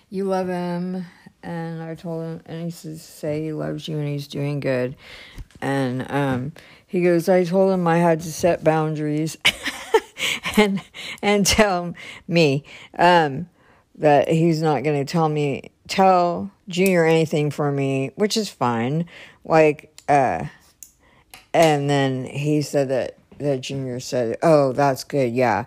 you 0.09 0.23
love 0.23 0.47
him. 0.47 1.05
And 1.43 1.81
I 1.81 1.95
told 1.95 2.23
him, 2.23 2.41
and 2.45 2.63
he 2.63 2.71
says, 2.71 3.01
say 3.01 3.43
he 3.43 3.53
loves 3.53 3.87
you 3.87 3.97
and 3.97 4.07
he's 4.07 4.27
doing 4.27 4.59
good. 4.59 4.95
And 5.61 6.09
um, 6.11 6.51
he 6.85 7.01
goes, 7.01 7.29
I 7.29 7.43
told 7.43 7.71
him 7.71 7.87
I 7.87 7.97
had 7.97 8.21
to 8.21 8.31
set 8.31 8.63
boundaries 8.63 9.37
and 10.57 10.81
and 11.21 11.45
tell 11.45 11.93
me 12.27 12.63
um, 12.97 13.49
that 13.95 14.29
he's 14.29 14.61
not 14.61 14.83
going 14.83 15.03
to 15.03 15.11
tell 15.11 15.29
me, 15.29 15.71
tell 15.87 16.51
Junior 16.67 17.05
anything 17.05 17.51
for 17.51 17.71
me, 17.71 18.11
which 18.15 18.37
is 18.37 18.49
fine. 18.49 19.07
Like, 19.45 19.93
uh, 20.07 20.45
and 21.53 21.89
then 21.89 22.25
he 22.25 22.61
said 22.61 22.89
that 22.89 23.17
that 23.39 23.61
Junior 23.61 23.99
said, 23.99 24.37
"Oh, 24.43 24.73
that's 24.73 25.03
good, 25.03 25.33
yeah." 25.33 25.65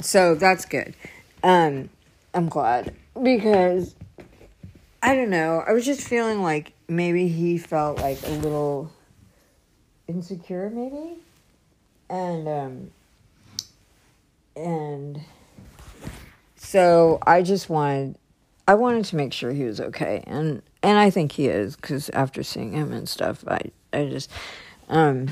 So 0.00 0.34
that's 0.34 0.64
good. 0.64 0.94
Um, 1.42 1.90
I'm 2.34 2.48
glad 2.48 2.94
because 3.20 3.94
I 5.02 5.14
don't 5.14 5.30
know. 5.30 5.62
I 5.66 5.72
was 5.72 5.84
just 5.84 6.06
feeling 6.08 6.42
like 6.42 6.72
maybe 6.88 7.28
he 7.28 7.56
felt 7.58 7.98
like 7.98 8.18
a 8.26 8.30
little 8.30 8.92
insecure, 10.08 10.70
maybe, 10.70 11.18
and 12.10 12.48
um, 12.48 12.90
and 14.56 15.20
so 16.56 17.18
I 17.24 17.42
just 17.42 17.70
wanted, 17.70 18.16
I 18.66 18.74
wanted 18.74 19.04
to 19.06 19.16
make 19.16 19.32
sure 19.32 19.52
he 19.52 19.64
was 19.64 19.80
okay, 19.80 20.24
and 20.26 20.62
and 20.82 20.98
I 20.98 21.10
think 21.10 21.32
he 21.32 21.46
is 21.46 21.76
because 21.76 22.10
after 22.10 22.42
seeing 22.42 22.72
him 22.72 22.92
and 22.92 23.08
stuff, 23.08 23.44
I 23.46 23.60
I 23.92 24.06
just, 24.06 24.30
um, 24.88 25.28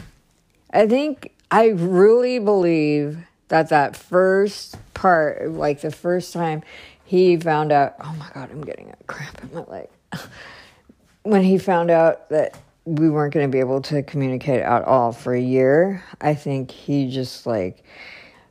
I 0.72 0.86
think 0.86 1.32
I 1.50 1.68
really 1.68 2.38
believe 2.38 3.18
that 3.48 3.68
that 3.70 3.96
first 3.96 4.76
part, 4.94 5.50
like 5.50 5.80
the 5.80 5.90
first 5.90 6.32
time 6.32 6.62
he 7.06 7.36
found 7.36 7.70
out, 7.70 7.94
oh 8.00 8.14
my 8.18 8.28
God, 8.34 8.50
I'm 8.50 8.62
getting 8.62 8.90
a 8.90 9.04
cramp 9.04 9.40
in 9.42 9.54
my 9.54 9.62
leg. 9.62 9.88
when 11.22 11.42
he 11.42 11.56
found 11.56 11.90
out 11.90 12.28
that 12.30 12.58
we 12.84 13.08
weren't 13.08 13.32
going 13.32 13.46
to 13.46 13.52
be 13.52 13.60
able 13.60 13.80
to 13.82 14.02
communicate 14.02 14.60
at 14.60 14.82
all 14.82 15.12
for 15.12 15.32
a 15.32 15.40
year, 15.40 16.02
I 16.20 16.34
think 16.34 16.70
he 16.72 17.08
just 17.08 17.46
like 17.46 17.84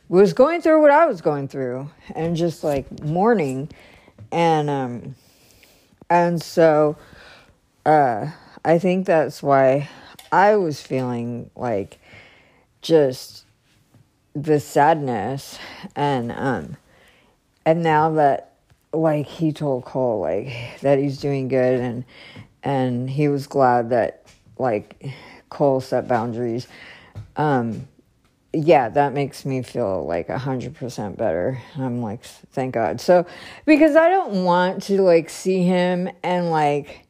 was 0.07 0.33
going 0.33 0.61
through 0.61 0.81
what 0.81 0.91
I 0.91 1.05
was 1.05 1.21
going 1.21 1.49
through 1.49 1.91
and 2.15 2.35
just 2.35 2.63
like 2.63 3.03
mourning. 3.03 3.69
And, 4.31 4.69
um, 4.69 5.15
and 6.09 6.41
so, 6.41 6.95
uh, 7.85 8.27
I 8.63 8.79
think 8.79 9.05
that's 9.05 9.43
why 9.43 9.89
I 10.31 10.55
was 10.55 10.81
feeling 10.81 11.49
like 11.55 11.99
just 12.81 13.45
the 14.33 14.61
sadness 14.61 15.59
and, 15.95 16.31
um, 16.31 16.77
and 17.65 17.83
now 17.83 18.11
that 18.11 18.53
like 18.93 19.27
he 19.27 19.51
told 19.51 19.85
Cole 19.85 20.21
like 20.21 20.79
that 20.81 20.99
he's 20.99 21.19
doing 21.19 21.47
good 21.47 21.79
and 21.79 22.05
and 22.63 23.09
he 23.09 23.27
was 23.27 23.47
glad 23.47 23.89
that 23.89 24.25
like 24.57 25.11
Cole 25.49 25.81
set 25.81 26.07
boundaries. 26.07 26.67
Um 27.35 27.87
yeah, 28.53 28.87
that 28.89 29.13
makes 29.13 29.43
me 29.43 29.61
feel 29.61 30.05
like 30.05 30.29
a 30.29 30.37
hundred 30.37 30.75
percent 30.75 31.17
better. 31.17 31.61
I'm 31.77 32.01
like, 32.01 32.23
thank 32.23 32.73
God. 32.73 33.01
So 33.01 33.25
because 33.65 33.95
I 33.95 34.09
don't 34.09 34.45
want 34.45 34.83
to 34.83 35.01
like 35.01 35.29
see 35.29 35.63
him 35.63 36.09
and 36.23 36.51
like 36.51 37.05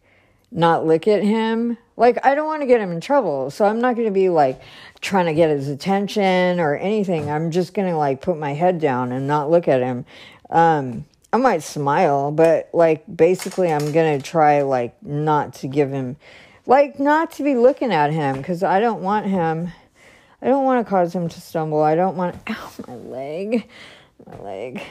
not 0.52 0.86
look 0.86 1.08
at 1.08 1.22
him. 1.22 1.78
Like 1.98 2.26
I 2.26 2.34
don't 2.34 2.48
want 2.48 2.62
to 2.62 2.66
get 2.66 2.82
him 2.82 2.92
in 2.92 3.00
trouble. 3.00 3.52
So 3.52 3.66
I'm 3.66 3.80
not 3.80 3.96
gonna 3.96 4.12
be 4.12 4.30
like 4.30 4.60
trying 5.02 5.28
to 5.28 5.34
get 5.34 5.50
his 5.50 5.68
attention 5.68 6.60
or 6.60 6.76
anything. 6.76 7.30
I'm 7.30 7.52
just 7.52 7.74
gonna 7.74 7.98
like 7.98 8.22
put 8.22 8.38
my 8.38 8.54
head 8.54 8.80
down 8.80 9.12
and 9.12 9.28
not 9.28 9.52
look 9.52 9.68
at 9.68 9.82
him 9.82 10.06
um, 10.50 11.06
I 11.34 11.38
might 11.38 11.64
smile, 11.64 12.32
but 12.32 12.70
like 12.74 13.04
basically, 13.14 13.72
I'm 13.72 13.92
gonna 13.92 14.22
try 14.22 14.62
like 14.62 15.02
not 15.04 15.54
to 15.56 15.68
give 15.68 15.92
him, 15.92 16.18
like 16.66 17.00
not 17.00 17.32
to 17.34 17.44
be 17.44 17.56
looking 17.56 17.92
at 17.92 18.12
him 18.12 18.38
because 18.38 18.64
I 18.64 18.80
don't 18.80 19.02
want 19.02 19.26
him. 19.26 19.72
I 20.42 20.48
don't 20.48 20.66
want 20.66 20.86
to 20.86 20.90
cause 20.90 21.14
him 21.14 21.28
to 21.30 21.42
stumble. 21.42 21.82
I 21.82 21.96
don't 21.96 22.16
want. 22.16 22.36
Ow, 22.50 22.72
my 22.88 22.96
leg, 22.96 23.68
my 24.26 24.38
leg. 24.40 24.82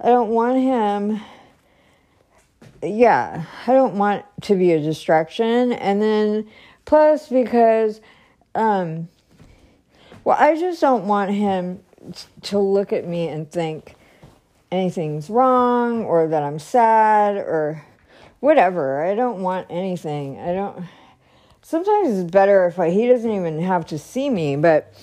I 0.00 0.06
don't 0.06 0.30
want 0.30 0.58
him. 0.58 1.20
Yeah, 2.82 3.44
I 3.66 3.72
don't 3.72 3.94
want 3.94 4.24
to 4.42 4.54
be 4.54 4.72
a 4.72 4.80
distraction. 4.80 5.72
And 5.72 6.02
then 6.02 6.48
plus 6.84 7.28
because 7.28 8.00
um, 8.56 9.08
well, 10.24 10.36
I 10.38 10.58
just 10.58 10.80
don't 10.80 11.06
want 11.06 11.30
him 11.30 11.84
to 12.42 12.58
look 12.58 12.92
at 12.92 13.06
me 13.06 13.28
and 13.28 13.50
think 13.50 13.94
anything's 14.70 15.30
wrong 15.30 16.04
or 16.04 16.28
that 16.28 16.42
I'm 16.42 16.58
sad 16.58 17.36
or 17.36 17.84
whatever. 18.40 19.04
I 19.04 19.14
don't 19.14 19.42
want 19.42 19.66
anything. 19.70 20.38
I 20.38 20.52
don't. 20.52 20.84
Sometimes 21.62 22.18
it's 22.18 22.30
better 22.30 22.66
if 22.66 22.78
I, 22.78 22.90
he 22.90 23.08
doesn't 23.08 23.30
even 23.30 23.60
have 23.60 23.86
to 23.86 23.98
see 23.98 24.30
me, 24.30 24.56
but 24.56 24.94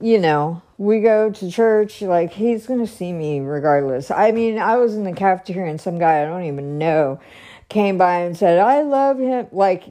you 0.00 0.18
know, 0.18 0.62
we 0.76 1.00
go 1.00 1.30
to 1.30 1.50
church, 1.50 2.02
like 2.02 2.32
he's 2.32 2.66
going 2.66 2.80
to 2.80 2.86
see 2.86 3.12
me 3.12 3.40
regardless. 3.40 4.10
I 4.10 4.30
mean, 4.30 4.58
I 4.58 4.76
was 4.76 4.94
in 4.94 5.04
the 5.04 5.12
cafeteria 5.12 5.70
and 5.70 5.80
some 5.80 5.98
guy 5.98 6.22
I 6.22 6.24
don't 6.24 6.44
even 6.44 6.78
know 6.78 7.20
came 7.68 7.98
by 7.98 8.20
and 8.20 8.36
said, 8.36 8.58
I 8.58 8.82
love 8.82 9.18
him, 9.18 9.46
like, 9.52 9.84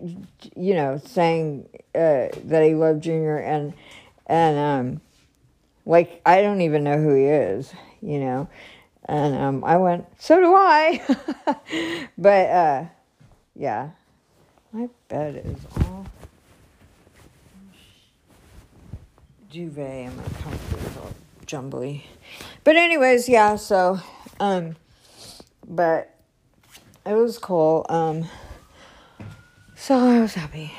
you 0.55 0.73
know, 0.73 0.99
saying 1.05 1.67
uh, 1.93 2.29
that 2.45 2.63
he 2.65 2.73
loved 2.73 3.03
Junior 3.03 3.37
and, 3.37 3.73
and, 4.25 4.57
um, 4.57 5.01
like, 5.85 6.21
I 6.25 6.41
don't 6.41 6.61
even 6.61 6.83
know 6.83 6.99
who 6.99 7.13
he 7.13 7.25
is, 7.25 7.71
you 8.01 8.19
know. 8.19 8.49
And 9.07 9.35
um, 9.35 9.63
I 9.63 9.77
went, 9.77 10.05
so 10.19 10.39
do 10.39 10.53
I. 10.53 11.01
but 12.17 12.49
uh, 12.49 12.85
yeah, 13.55 13.91
my 14.73 14.89
bed 15.07 15.43
is 15.45 15.59
all 15.81 16.05
duvet 19.49 20.07
and 20.07 20.17
my 20.17 20.23
comforter 20.23 20.89
is 20.89 20.97
all 20.97 21.11
jumbly. 21.45 22.03
But 22.63 22.75
anyways, 22.75 23.29
yeah. 23.29 23.55
So, 23.55 23.99
um, 24.39 24.75
but 25.67 26.13
it 27.05 27.13
was 27.13 27.37
cool. 27.39 27.85
Um, 27.89 28.25
so 29.75 29.97
I 29.97 30.19
was 30.19 30.33
happy. 30.33 30.73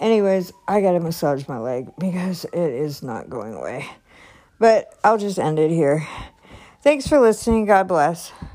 Anyways, 0.00 0.52
I 0.68 0.80
gotta 0.80 1.00
massage 1.00 1.48
my 1.48 1.58
leg 1.58 1.88
because 1.98 2.44
it 2.44 2.58
is 2.58 3.02
not 3.02 3.30
going 3.30 3.54
away. 3.54 3.88
But 4.58 4.94
I'll 5.02 5.18
just 5.18 5.38
end 5.38 5.58
it 5.58 5.70
here. 5.70 6.06
Thanks 6.84 7.08
for 7.08 7.18
listening. 7.20 7.64
God 7.66 7.88
bless. 7.88 8.32